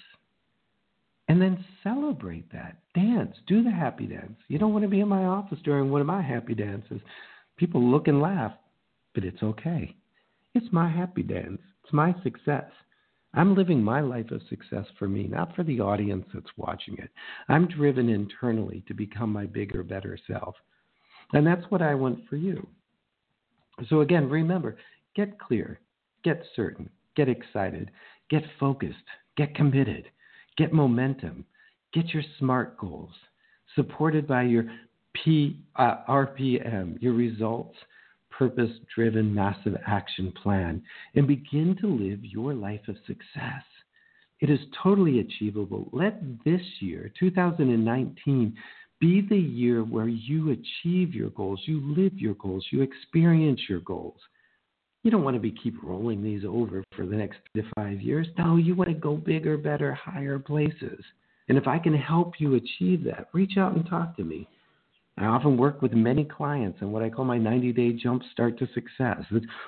And 1.28 1.42
then 1.42 1.66
celebrate 1.84 2.52
that. 2.52 2.78
Dance. 2.94 3.36
Do 3.48 3.64
the 3.64 3.72
happy 3.72 4.06
dance. 4.06 4.38
You 4.48 4.60
don't 4.60 4.74
want 4.74 4.84
to 4.84 4.90
be 4.90 5.00
in 5.00 5.08
my 5.08 5.26
office 5.26 5.58
during 5.64 5.90
one 5.90 6.02
of 6.02 6.08
my 6.08 6.22
happy 6.22 6.54
dances. 6.54 7.02
People 7.58 7.82
look 7.82 8.08
and 8.08 8.22
laugh, 8.22 8.54
but 9.16 9.24
it's 9.24 9.42
okay. 9.42 9.96
It's 10.54 10.72
my 10.72 10.90
happy 10.90 11.24
dance. 11.24 11.62
It's 11.84 11.94
my 11.94 12.14
success. 12.24 12.70
I'm 13.34 13.56
living 13.56 13.84
my 13.84 14.00
life 14.00 14.32
of 14.32 14.42
success 14.50 14.86
for 15.00 15.08
me, 15.08 15.28
not 15.28 15.56
for 15.56 15.64
the 15.64 15.82
audience 15.82 16.26
that's 16.34 16.46
watching 16.56 16.98
it. 16.98 17.10
I'm 17.50 17.68
driven 17.68 18.08
internally 18.10 18.84
to 18.88 18.94
become 18.94 19.34
my 19.34 19.46
bigger, 19.46 19.84
better 19.84 20.18
self. 20.28 20.56
And 21.34 21.46
that's 21.46 21.66
what 21.70 21.82
I 21.82 21.96
want 21.96 22.20
for 22.30 22.36
you. 22.36 22.66
So, 23.90 24.02
again, 24.02 24.30
remember 24.30 24.78
get 25.16 25.40
clear, 25.40 25.80
get 26.24 26.44
certain, 26.56 26.90
get 27.16 27.28
excited, 27.28 27.92
get 28.30 28.44
focused, 28.60 28.96
get 29.38 29.56
committed, 29.56 30.06
get 30.58 30.72
momentum, 30.72 31.46
get 31.94 32.14
your 32.14 32.24
SMART 32.40 32.78
goals 32.78 33.12
supported 33.76 34.28
by 34.28 34.44
your 34.44 34.66
P, 35.14 35.60
uh, 35.76 35.98
RPM, 36.08 37.02
your 37.02 37.14
results 37.14 37.76
purpose 38.38 38.72
driven 38.94 39.34
massive 39.34 39.76
action 39.88 40.32
plan, 40.44 40.82
and 41.16 41.28
begin 41.28 41.76
to 41.82 41.88
live 41.88 42.24
your 42.24 42.54
life 42.54 42.88
of 42.88 42.96
success. 43.08 43.64
It 44.42 44.50
is 44.50 44.60
totally 44.84 45.20
achievable. 45.20 45.90
Let 45.92 46.22
this 46.44 46.62
year, 46.80 47.12
2019, 47.20 48.56
be 49.00 49.26
the 49.28 49.38
year 49.38 49.84
where 49.84 50.08
you 50.08 50.52
achieve 50.52 51.14
your 51.14 51.30
goals, 51.32 51.62
you 51.66 51.82
live 51.96 52.14
your 52.18 52.36
goals, 52.36 52.66
you 52.72 52.82
experience 52.82 53.62
your 53.70 53.82
goals. 53.82 54.20
You 55.04 55.12
don't 55.12 55.24
want 55.24 55.36
to 55.36 55.42
be 55.42 55.52
keep 55.52 55.76
rolling 55.84 56.24
these 56.24 56.44
over 56.46 56.84
for 56.96 57.06
the 57.06 57.16
next 57.16 57.38
three 57.54 57.62
to 57.62 57.70
five 57.76 58.02
years. 58.02 58.28
No, 58.38 58.56
you 58.56 58.74
want 58.74 58.90
to 58.90 58.96
go 58.96 59.16
bigger, 59.16 59.58
better, 59.58 59.94
higher 59.94 60.40
places. 60.40 61.04
And 61.48 61.58
if 61.58 61.68
I 61.68 61.78
can 61.78 61.94
help 61.94 62.34
you 62.40 62.56
achieve 62.56 63.04
that, 63.04 63.28
reach 63.32 63.58
out 63.58 63.76
and 63.76 63.88
talk 63.88 64.18
to 64.18 64.24
me. 64.24 64.48
I 65.18 65.26
often 65.26 65.56
work 65.58 65.82
with 65.82 65.94
many 65.94 66.26
clients 66.26 66.80
on 66.82 66.92
what 66.92 67.02
I 67.02 67.10
call 67.10 67.24
my 67.24 67.38
90 67.38 67.72
day 67.72 67.94
jump 67.94 68.22
start 68.34 68.60
to 68.60 68.68
success. 68.74 69.24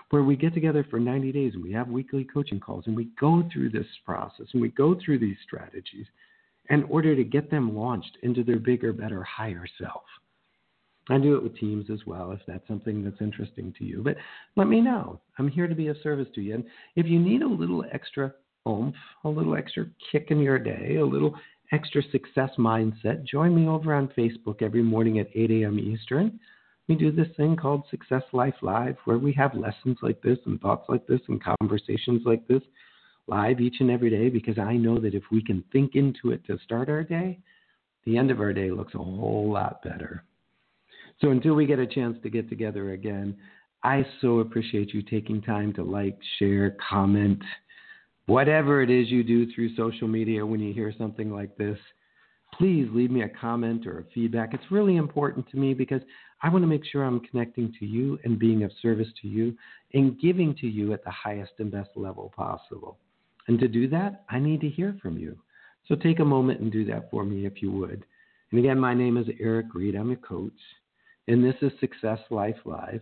Where 0.09 0.23
we 0.23 0.35
get 0.35 0.53
together 0.53 0.85
for 0.89 0.99
90 0.99 1.31
days 1.31 1.53
and 1.53 1.63
we 1.63 1.71
have 1.71 1.87
weekly 1.87 2.25
coaching 2.25 2.59
calls 2.59 2.83
and 2.87 2.95
we 2.95 3.09
go 3.19 3.47
through 3.51 3.69
this 3.69 3.87
process 4.05 4.47
and 4.51 4.61
we 4.61 4.69
go 4.69 4.97
through 5.03 5.19
these 5.19 5.37
strategies 5.45 6.05
in 6.69 6.83
order 6.83 7.15
to 7.15 7.23
get 7.23 7.49
them 7.49 7.75
launched 7.75 8.17
into 8.23 8.43
their 8.43 8.59
bigger, 8.59 8.91
better, 8.91 9.23
higher 9.23 9.65
self. 9.81 10.03
I 11.09 11.17
do 11.17 11.35
it 11.37 11.43
with 11.43 11.57
teams 11.57 11.89
as 11.89 11.99
well 12.05 12.31
if 12.33 12.41
that's 12.45 12.67
something 12.67 13.01
that's 13.03 13.21
interesting 13.21 13.73
to 13.77 13.85
you. 13.85 14.01
But 14.03 14.17
let 14.57 14.67
me 14.67 14.81
know. 14.81 15.21
I'm 15.39 15.47
here 15.47 15.67
to 15.67 15.75
be 15.75 15.87
of 15.87 15.95
service 16.03 16.27
to 16.35 16.41
you. 16.41 16.55
And 16.55 16.65
if 16.97 17.05
you 17.05 17.19
need 17.19 17.41
a 17.41 17.47
little 17.47 17.85
extra 17.93 18.33
oomph, 18.67 18.95
a 19.23 19.29
little 19.29 19.55
extra 19.55 19.85
kick 20.11 20.27
in 20.29 20.39
your 20.39 20.59
day, 20.59 20.97
a 20.97 21.05
little 21.05 21.33
extra 21.71 22.01
success 22.11 22.51
mindset, 22.57 23.23
join 23.25 23.55
me 23.55 23.67
over 23.67 23.93
on 23.93 24.07
Facebook 24.17 24.61
every 24.61 24.83
morning 24.83 25.19
at 25.19 25.27
8 25.35 25.51
a.m. 25.51 25.79
Eastern. 25.79 26.39
We 26.87 26.95
do 26.95 27.11
this 27.11 27.27
thing 27.35 27.55
called 27.55 27.83
Success 27.89 28.23
Life 28.31 28.55
Live, 28.61 28.95
where 29.05 29.17
we 29.17 29.33
have 29.33 29.53
lessons 29.55 29.97
like 30.01 30.21
this 30.21 30.37
and 30.45 30.59
thoughts 30.61 30.85
like 30.87 31.05
this 31.05 31.19
and 31.27 31.41
conversations 31.59 32.21
like 32.25 32.47
this 32.47 32.61
live 33.27 33.59
each 33.59 33.75
and 33.81 33.91
every 33.91 34.09
day 34.09 34.29
because 34.29 34.57
I 34.57 34.77
know 34.77 34.97
that 34.99 35.13
if 35.13 35.23
we 35.31 35.43
can 35.43 35.63
think 35.71 35.95
into 35.95 36.31
it 36.31 36.45
to 36.47 36.57
start 36.63 36.89
our 36.89 37.03
day, 37.03 37.39
the 38.05 38.17
end 38.17 38.31
of 38.31 38.39
our 38.39 38.53
day 38.53 38.71
looks 38.71 38.95
a 38.95 38.99
whole 38.99 39.51
lot 39.51 39.83
better. 39.83 40.23
So 41.19 41.31
until 41.31 41.55
we 41.55 41.65
get 41.65 41.79
a 41.79 41.87
chance 41.87 42.17
to 42.23 42.29
get 42.29 42.47
together 42.47 42.93
again, 42.93 43.35
I 43.83 44.05
so 44.21 44.39
appreciate 44.39 44.93
you 44.93 45.01
taking 45.01 45.41
time 45.41 45.73
to 45.73 45.83
like, 45.83 46.17
share, 46.39 46.77
comment, 46.89 47.41
whatever 48.27 48.81
it 48.81 48.89
is 48.89 49.09
you 49.09 49.23
do 49.23 49.51
through 49.51 49.75
social 49.75 50.07
media 50.07 50.45
when 50.45 50.59
you 50.59 50.73
hear 50.73 50.93
something 50.97 51.31
like 51.31 51.57
this, 51.57 51.79
please 52.53 52.87
leave 52.93 53.11
me 53.11 53.23
a 53.23 53.29
comment 53.29 53.87
or 53.87 53.99
a 53.99 54.13
feedback. 54.13 54.53
It's 54.53 54.71
really 54.71 54.97
important 54.97 55.49
to 55.49 55.57
me 55.57 55.73
because 55.73 56.01
I 56.41 56.49
want 56.49 56.63
to 56.63 56.67
make 56.67 56.85
sure 56.85 57.03
I'm 57.03 57.19
connecting 57.21 57.73
to 57.79 57.85
you 57.85 58.19
and 58.23 58.37
being 58.37 58.63
of 58.63 58.71
service 58.81 59.07
to 59.21 59.27
you 59.27 59.55
and 59.93 60.19
giving 60.19 60.55
to 60.55 60.67
you 60.67 60.93
at 60.93 61.03
the 61.03 61.11
highest 61.11 61.53
and 61.59 61.71
best 61.71 61.89
level 61.95 62.31
possible. 62.35 62.97
And 63.47 63.59
to 63.59 63.67
do 63.67 63.87
that, 63.89 64.25
I 64.29 64.39
need 64.39 64.61
to 64.61 64.69
hear 64.69 64.97
from 65.01 65.17
you. 65.17 65.37
So 65.87 65.95
take 65.95 66.19
a 66.19 66.25
moment 66.25 66.59
and 66.59 66.71
do 66.71 66.85
that 66.85 67.09
for 67.09 67.23
me 67.23 67.45
if 67.45 67.61
you 67.61 67.71
would. 67.71 68.03
And 68.51 68.59
again, 68.59 68.79
my 68.79 68.93
name 68.93 69.17
is 69.17 69.27
Eric 69.39 69.67
Reid. 69.73 69.95
I'm 69.95 70.11
a 70.11 70.17
coach, 70.17 70.59
and 71.27 71.43
this 71.43 71.55
is 71.61 71.71
Success 71.79 72.19
Life 72.29 72.57
Live. 72.65 73.01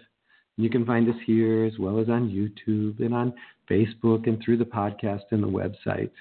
You 0.57 0.69
can 0.69 0.85
find 0.85 1.09
us 1.09 1.15
here 1.25 1.65
as 1.65 1.77
well 1.77 1.99
as 1.99 2.07
on 2.09 2.29
YouTube 2.29 3.03
and 3.03 3.13
on 3.13 3.33
Facebook 3.69 4.27
and 4.27 4.41
through 4.43 4.57
the 4.57 4.65
podcast 4.65 5.23
and 5.31 5.43
the 5.43 5.47
website. 5.47 6.11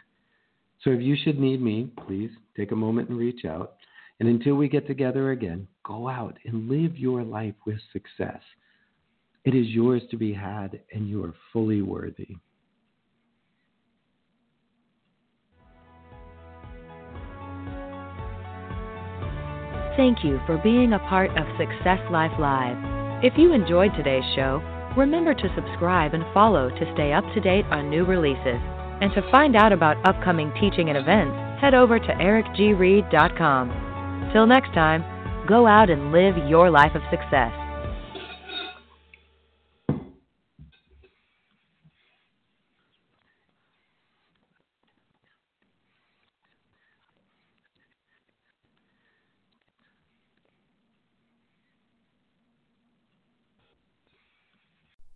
So 0.83 0.91
if 0.91 1.01
you 1.01 1.17
should 1.23 1.39
need 1.39 1.63
me, 1.63 1.91
please 2.07 2.31
take 2.57 2.73
a 2.73 2.77
moment 2.77 3.09
and 3.09 3.19
reach 3.19 3.45
out. 3.45 3.75
And 4.21 4.29
until 4.29 4.55
we 4.55 4.69
get 4.69 4.87
together 4.87 5.31
again, 5.31 5.67
go 5.85 6.09
out 6.09 6.37
and 6.45 6.69
live 6.69 6.97
your 6.97 7.23
life 7.23 7.55
with 7.67 7.79
success. 7.93 8.41
It 9.45 9.55
is 9.55 9.69
yours 9.69 10.03
to 10.11 10.17
be 10.17 10.33
had, 10.33 10.81
and 10.93 11.09
you 11.09 11.23
are 11.25 11.35
fully 11.53 11.83
worthy. 11.83 12.37
Thank 19.97 20.25
you 20.25 20.41
for 20.47 20.59
being 20.59 20.93
a 20.93 20.99
part 20.99 21.31
of 21.31 21.47
Success 21.57 22.01
Life 22.11 22.33
Live. 22.39 22.94
If 23.25 23.33
you 23.39 23.55
enjoyed 23.55 23.95
today's 23.97 24.23
show, 24.37 24.61
remember 24.99 25.33
to 25.33 25.55
subscribe 25.57 26.13
and 26.13 26.25
follow 26.35 26.69
to 26.69 26.93
stay 26.93 27.15
up 27.15 27.25
to 27.33 27.41
date 27.41 27.65
on 27.71 27.89
new 27.89 28.05
releases. 28.05 28.61
And 29.01 29.11
to 29.15 29.27
find 29.31 29.57
out 29.57 29.73
about 29.73 29.97
upcoming 30.07 30.53
teaching 30.61 30.91
and 30.91 30.99
events, 30.99 31.35
head 31.59 31.73
over 31.73 31.99
to 31.99 32.15
ericgreid.com. 32.21 34.29
Till 34.31 34.47
next 34.47 34.75
time, 34.75 35.03
go 35.49 35.67
out 35.67 35.89
and 35.89 36.13
live 36.13 36.37
your 36.47 36.69
life 36.69 36.95
of 36.95 37.01
success. 37.09 37.51